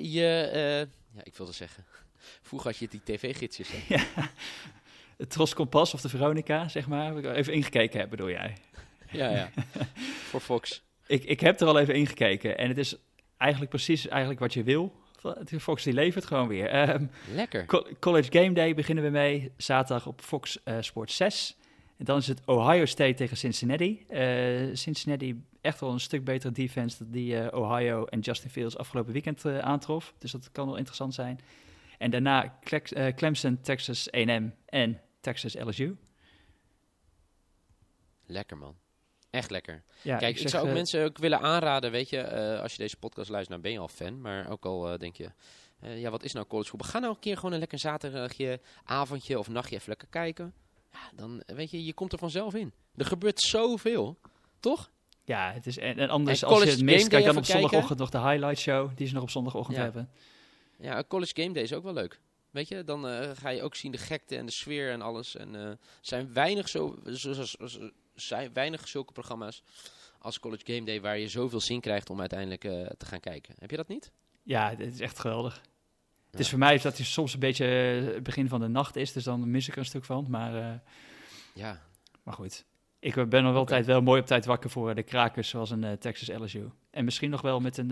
ja, 1.13 1.23
ik 1.23 1.37
wilde 1.37 1.53
zeggen, 1.53 1.85
vroeger 2.49 2.71
had 2.71 2.79
je 2.79 2.89
die 2.89 3.01
tv-gidsjes. 3.05 3.69
hè? 3.73 3.97
Het 5.17 5.31
Tros 5.31 5.55
Kompas 5.55 5.95
of 5.95 6.01
de 6.01 6.09
Veronica, 6.09 6.69
zeg 6.69 6.87
maar. 6.87 7.17
Even 7.17 7.53
ingekeken 7.53 7.99
hebben, 7.99 8.17
bedoel 8.19 8.33
jij? 8.35 8.57
Ja, 9.13 9.31
ja. 9.31 9.51
Voor 10.31 10.41
Fox. 10.41 10.83
Ik, 11.07 11.25
ik 11.25 11.41
heb 11.41 11.61
er 11.61 11.67
al 11.67 11.79
even 11.79 11.95
ingekeken 11.95 12.59
en 12.59 12.69
het 12.69 12.79
is 12.79 12.97
eigenlijk 13.37 13.71
precies 13.71 14.09
eigenlijk 14.09 14.41
wat 14.41 14.55
je 14.55 14.63
wil. 14.63 14.99
Fox 15.59 15.83
die 15.85 15.93
levert 15.93 16.25
gewoon 16.25 16.49
weer. 16.49 16.67
Ehm, 16.69 17.07
Lekker. 17.35 17.67
Co- 17.67 17.87
College 17.99 18.33
Game 18.33 18.53
Day 18.53 18.75
beginnen 18.75 19.05
we 19.05 19.11
mee. 19.11 19.53
Zaterdag 19.57 20.07
op 20.07 20.21
Fox 20.21 20.63
eh, 20.63 20.77
Sport 20.81 21.11
6. 21.11 21.57
En 21.97 22.05
dan 22.05 22.19
is 22.19 22.27
het 22.27 22.41
Ohio 22.45 22.85
State 22.85 23.15
tegen 23.15 23.37
Cincinnati. 23.37 24.05
Eh, 24.09 24.69
Cincinnati 24.73 25.43
echt 25.61 25.81
wel 25.81 25.93
een 25.93 26.01
stuk 26.01 26.25
betere 26.25 26.53
defense 26.53 26.99
dan 26.99 27.11
die 27.13 27.39
eh, 27.39 27.61
Ohio 27.61 28.05
en 28.05 28.21
Justin 28.21 28.51
Fields 28.51 28.77
afgelopen 28.77 29.13
weekend 29.13 29.47
aantrof. 29.47 30.15
Dus 30.19 30.31
dat 30.33 30.51
kan 30.53 30.67
wel 30.67 30.77
interessant 30.77 31.15
zijn. 31.15 31.41
En 31.99 32.11
daarna 32.11 32.59
Clemson, 33.17 33.61
Texas 33.61 34.13
A&M 34.15 34.51
en 34.67 35.01
Texas 35.21 35.55
LSU. 35.55 35.97
Lekker, 38.27 38.57
man. 38.57 38.75
Echt 39.31 39.51
lekker. 39.51 39.83
Ja, 40.03 40.17
Kijk, 40.17 40.41
ik, 40.41 40.49
zou 40.49 40.63
ook 40.63 40.69
eh, 40.69 40.75
mensen 40.75 41.05
ook 41.05 41.19
willen 41.19 41.41
aanraden, 41.41 41.91
weet 41.91 42.09
je, 42.09 42.19
eh, 42.19 42.61
als 42.63 42.73
je 42.73 42.79
deze 42.79 42.97
podcast 42.97 43.31
luistert, 43.31 43.49
nou 43.49 43.61
ben 43.63 43.73
je 43.73 43.79
al 43.79 43.89
fan, 43.89 44.21
maar 44.21 44.51
ook 44.51 44.65
al 44.65 44.93
eh, 44.93 44.99
denk 44.99 45.17
je, 45.17 45.31
ja, 45.81 46.11
wat 46.11 46.23
is 46.23 46.33
nou 46.33 46.47
college 46.47 46.69
voetbal? 46.71 46.89
Ga 46.89 46.99
nou 46.99 47.13
een 47.15 47.21
keer 47.21 47.37
gewoon 47.37 47.53
een 47.53 47.59
lekker 47.59 47.79
zaterdagje, 47.79 48.61
avondje 48.85 49.39
of 49.39 49.49
nachtje 49.49 49.77
even 49.77 49.89
lekker 49.89 50.09
kijken. 50.09 50.55
Ja, 50.93 50.99
dan, 51.15 51.43
weet 51.47 51.71
je, 51.71 51.85
je 51.85 51.93
komt 51.93 52.13
er 52.13 52.19
vanzelf 52.19 52.55
in. 52.55 52.73
Er 52.97 53.05
gebeurt 53.07 53.41
zoveel, 53.41 54.19
toch? 54.61 54.91
Ja, 55.25 55.53
het 55.53 55.67
is, 55.67 55.79
en, 55.79 55.99
en 55.99 56.09
anders 56.09 56.43
En 56.43 56.49
als 56.49 56.63
je 56.63 56.71
het 56.71 56.83
mist, 56.83 57.09
kijk 57.09 57.25
dan 57.25 57.37
op 57.37 57.45
zondagochtend 57.45 57.99
nog 57.99 58.11
de 58.11 58.21
highlight 58.21 58.59
show 58.59 58.91
die 58.97 59.07
ze 59.07 59.15
nog 59.15 59.23
op 59.23 59.31
zondagochtend 59.31 59.77
Ja. 59.77 59.83
hebben. 59.83 60.11
Ja, 60.79 61.05
college 61.09 61.33
game 61.43 61.53
day 61.53 61.63
is 61.63 61.73
ook 61.73 61.83
wel 61.83 61.93
leuk. 61.93 62.21
Weet 62.51 62.69
je, 62.69 62.85
dan 62.85 63.05
ga 63.37 63.49
je 63.49 63.63
ook 63.63 63.75
zien 63.75 63.93
de 63.93 63.99
gekte 63.99 64.37
en 64.37 64.47
de 64.47 64.53
sfeer 64.53 64.91
en 64.91 65.03
alles. 65.03 65.37
En 65.37 65.55
er 65.55 65.79
zijn 66.01 66.33
weinig, 66.33 66.69
zo- 66.69 66.99
zo- 67.05 67.33
zo- 67.67 67.91
zijn 68.27 68.53
weinig 68.53 68.89
zulke 68.89 69.13
programma's 69.13 69.63
als 70.21 70.41
College 70.41 70.73
Game 70.73 70.85
Day 70.85 71.01
waar 71.01 71.19
je 71.19 71.29
zoveel 71.29 71.61
zin 71.61 71.81
krijgt 71.81 72.11
om 72.11 72.21
uiteindelijk 72.21 72.65
eh, 72.65 72.87
te 72.87 73.07
gaan 73.07 73.21
kijken. 73.21 73.55
Heb 73.59 73.71
je 73.71 73.77
dat 73.77 73.89
niet? 73.89 74.11
Ja, 74.43 74.71
het 74.71 74.81
is 74.81 75.01
echt 75.01 75.19
geweldig. 75.19 75.61
Het 76.31 76.41
is 76.41 76.49
voor 76.49 76.59
mij 76.59 76.79
dat 76.79 76.97
hij 76.97 77.07
soms 77.07 77.35
een 77.35 77.41
beetje 77.41 77.67
eh, 77.67 78.15
het 78.15 78.23
begin 78.23 78.49
van 78.49 78.61
de 78.61 78.69
nacht 78.69 78.97
is, 78.97 79.13
dus 79.13 79.25
dan 79.25 79.51
mis 79.51 79.69
ik 79.69 79.73
er 79.73 79.79
een 79.79 79.85
stuk 79.85 80.05
van. 80.05 80.27
Maar, 80.29 80.55
eh, 80.55 80.79
Ja, 81.55 81.83
maar 82.23 82.35
goed, 82.35 82.65
ik 82.99 83.29
ben 83.29 83.43
nog 83.43 83.53
wel 83.53 83.65
tijd 83.65 83.87
wel 83.87 84.03
mooi 84.03 84.21
op 84.21 84.27
tijd 84.27 84.45
wakker 84.45 84.71
voor 84.71 84.95
de 84.95 85.03
krakers, 85.03 85.49
zoals 85.49 85.71
een 85.71 85.99
Texas 85.99 86.39
LSU. 86.39 86.71
En 86.91 87.05
misschien 87.05 87.31
nog 87.31 87.41
wel 87.41 87.61
met 87.61 87.77
een, 87.77 87.91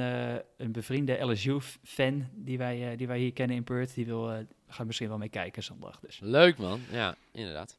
een 0.57 0.73
bevriende 0.73 1.19
LSU-fan 1.21 2.29
die, 2.33 2.59
wij, 2.59 2.97
die 2.97 3.07
wij 3.07 3.19
hier 3.19 3.33
kennen 3.33 3.57
in 3.57 3.64
Perth. 3.64 3.95
Die 3.95 4.07
wil, 4.07 4.47
gaan 4.69 4.87
misschien 4.87 5.09
wel 5.09 5.19
mee 5.19 5.29
kijken 5.29 5.62
zondag. 5.62 6.01
Dus. 6.01 6.19
leuk 6.23 6.59
man. 6.59 6.81
Ja, 6.91 7.17
inderdaad. 7.33 7.79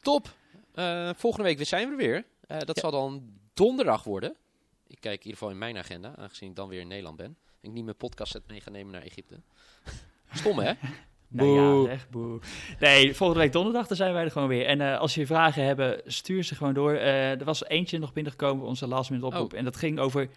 Top. 0.00 0.34
Eh, 0.74 1.10
volgende 1.16 1.46
week 1.46 1.66
zijn 1.66 1.86
we 1.86 1.90
er 1.92 1.96
weer. 1.98 2.24
Eh, 2.46 2.58
dat 2.58 2.76
Ja. 2.76 2.80
zal 2.82 2.90
dan 2.90 3.22
donderdag 3.54 4.04
worden. 4.04 4.36
Ik 4.86 5.00
kijk 5.00 5.14
in 5.18 5.24
ieder 5.26 5.32
geval 5.38 5.50
in 5.50 5.58
mijn 5.58 5.78
agenda, 5.78 6.14
aangezien 6.16 6.48
ik 6.50 6.56
dan 6.56 6.68
weer 6.68 6.80
in 6.80 6.88
Nederland 6.88 7.16
ben. 7.16 7.26
En 7.26 7.68
ik 7.68 7.72
niet 7.72 7.84
mijn 7.84 7.96
podcast 7.96 8.32
set 8.32 8.42
mee 8.46 8.60
ga 8.60 8.70
nemen 8.70 8.92
naar 8.92 9.02
Egypte. 9.02 9.40
Stom 10.32 10.58
hè? 10.58 10.72
Nou 11.34 11.60
ja, 11.86 11.90
zeg, 11.94 12.08
boe. 12.10 12.40
Nee, 12.78 13.14
volgende 13.14 13.42
week 13.42 13.52
donderdag, 13.52 13.86
dan 13.86 13.96
zijn 13.96 14.12
wij 14.12 14.24
er 14.24 14.30
gewoon 14.30 14.48
weer. 14.48 14.66
En 14.66 14.80
eh, 14.80 14.98
als 14.98 15.14
je 15.14 15.26
vragen 15.26 15.64
hebben, 15.64 16.00
stuur 16.06 16.42
ze 16.44 16.54
gewoon 16.54 16.74
door. 16.74 16.92
Eh, 16.94 17.30
er 17.30 17.44
was 17.44 17.64
eentje 17.64 17.98
nog 17.98 18.12
binnengekomen, 18.12 18.66
onze 18.66 18.86
last 18.86 19.10
minute 19.10 19.28
oproep. 19.28 19.52
Oh. 19.52 19.58
En 19.58 19.64
dat 19.64 19.76
ging 19.76 19.98
over 19.98 20.28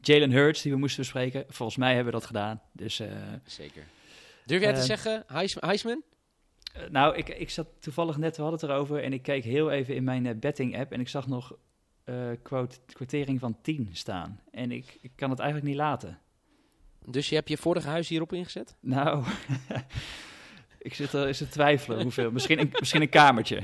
Jalen 0.00 0.30
Hurts, 0.30 0.62
die 0.62 0.72
we 0.72 0.78
moesten 0.78 1.00
bespreken. 1.00 1.44
Volgens 1.48 1.78
mij 1.78 1.94
hebben 1.94 2.12
we 2.12 2.18
dat 2.18 2.26
gedaan. 2.26 2.60
Dus, 2.72 3.00
eh, 3.00 3.08
Zeker. 3.44 3.84
Durf 4.46 4.60
jij 4.62 4.72
te 4.74 4.82
zeggen, 4.82 5.24
Heis- 5.26 5.56
Heisman? 5.60 6.02
Eh, 6.72 6.82
nou, 6.90 7.16
ik, 7.16 7.28
ik 7.28 7.50
zat 7.50 7.66
toevallig 7.80 8.16
net, 8.16 8.36
we 8.36 8.42
hadden 8.42 8.60
het 8.60 8.70
erover. 8.70 9.02
En 9.02 9.12
ik 9.12 9.22
keek 9.22 9.44
heel 9.44 9.70
even 9.70 9.94
in 9.94 10.04
mijn 10.04 10.26
eh, 10.26 10.34
betting 10.34 10.78
app. 10.78 10.92
En 10.92 11.00
ik 11.00 11.08
zag 11.08 11.26
nog 11.26 11.56
eh 12.04 12.30
quote, 12.42 12.76
quotering 12.92 13.40
van 13.40 13.56
10 13.62 13.88
staan. 13.92 14.40
En 14.50 14.70
ik, 14.70 14.98
ik 15.00 15.10
kan 15.14 15.30
het 15.30 15.38
eigenlijk 15.38 15.70
niet 15.70 15.78
laten. 15.78 16.18
Dus 17.06 17.28
je 17.28 17.34
hebt 17.34 17.48
je 17.48 17.56
vorige 17.56 17.88
huis 17.88 18.08
hierop 18.08 18.32
ingezet? 18.32 18.76
Nou, 18.80 19.24
ik 20.78 20.94
zit 20.94 21.12
er 21.12 21.28
is 21.28 21.38
te 21.38 21.48
twijfelen 21.48 22.02
hoeveel. 22.02 22.30
Misschien 22.30 22.60
een, 22.60 22.72
misschien 22.78 23.02
een 23.02 23.08
kamertje. 23.08 23.62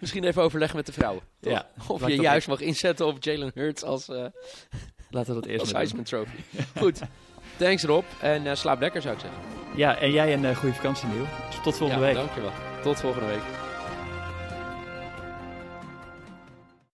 Misschien 0.00 0.24
even 0.24 0.42
overleggen 0.42 0.76
met 0.76 0.86
de 0.86 0.92
vrouw. 0.92 1.22
toch? 1.40 1.52
Ja, 1.52 1.70
Of 1.88 2.06
je 2.06 2.20
juist 2.20 2.48
mag 2.48 2.60
inzetten 2.60 3.06
op 3.06 3.24
Jalen 3.24 3.50
Hurts 3.54 3.82
als, 3.82 4.08
eh 4.08 4.26
laten 5.10 5.34
we 5.34 5.40
dat 5.40 5.50
eerst 5.50 5.60
als. 5.60 5.72
Heisman 5.72 6.04
Trophy. 6.04 6.36
Goed. 6.80 7.00
Thanks 7.60 7.84
Rob. 7.84 8.04
En 8.18 8.46
eh, 8.46 8.54
slaap 8.54 8.80
lekker 8.80 9.02
zou 9.02 9.14
ik 9.14 9.20
zeggen. 9.20 9.40
Ja, 9.74 9.96
en 9.96 10.10
jij 10.10 10.32
een 10.32 10.44
eh, 10.44 10.56
goede 10.56 10.74
vakantie, 10.74 11.08
Niel. 11.08 11.26
Dus 11.48 11.58
tot 11.62 11.76
volgende 11.76 12.06
ja, 12.06 12.12
week. 12.12 12.16
dankjewel. 12.16 12.52
Tot 12.82 13.00
volgende 13.00 13.26
week. 13.26 13.59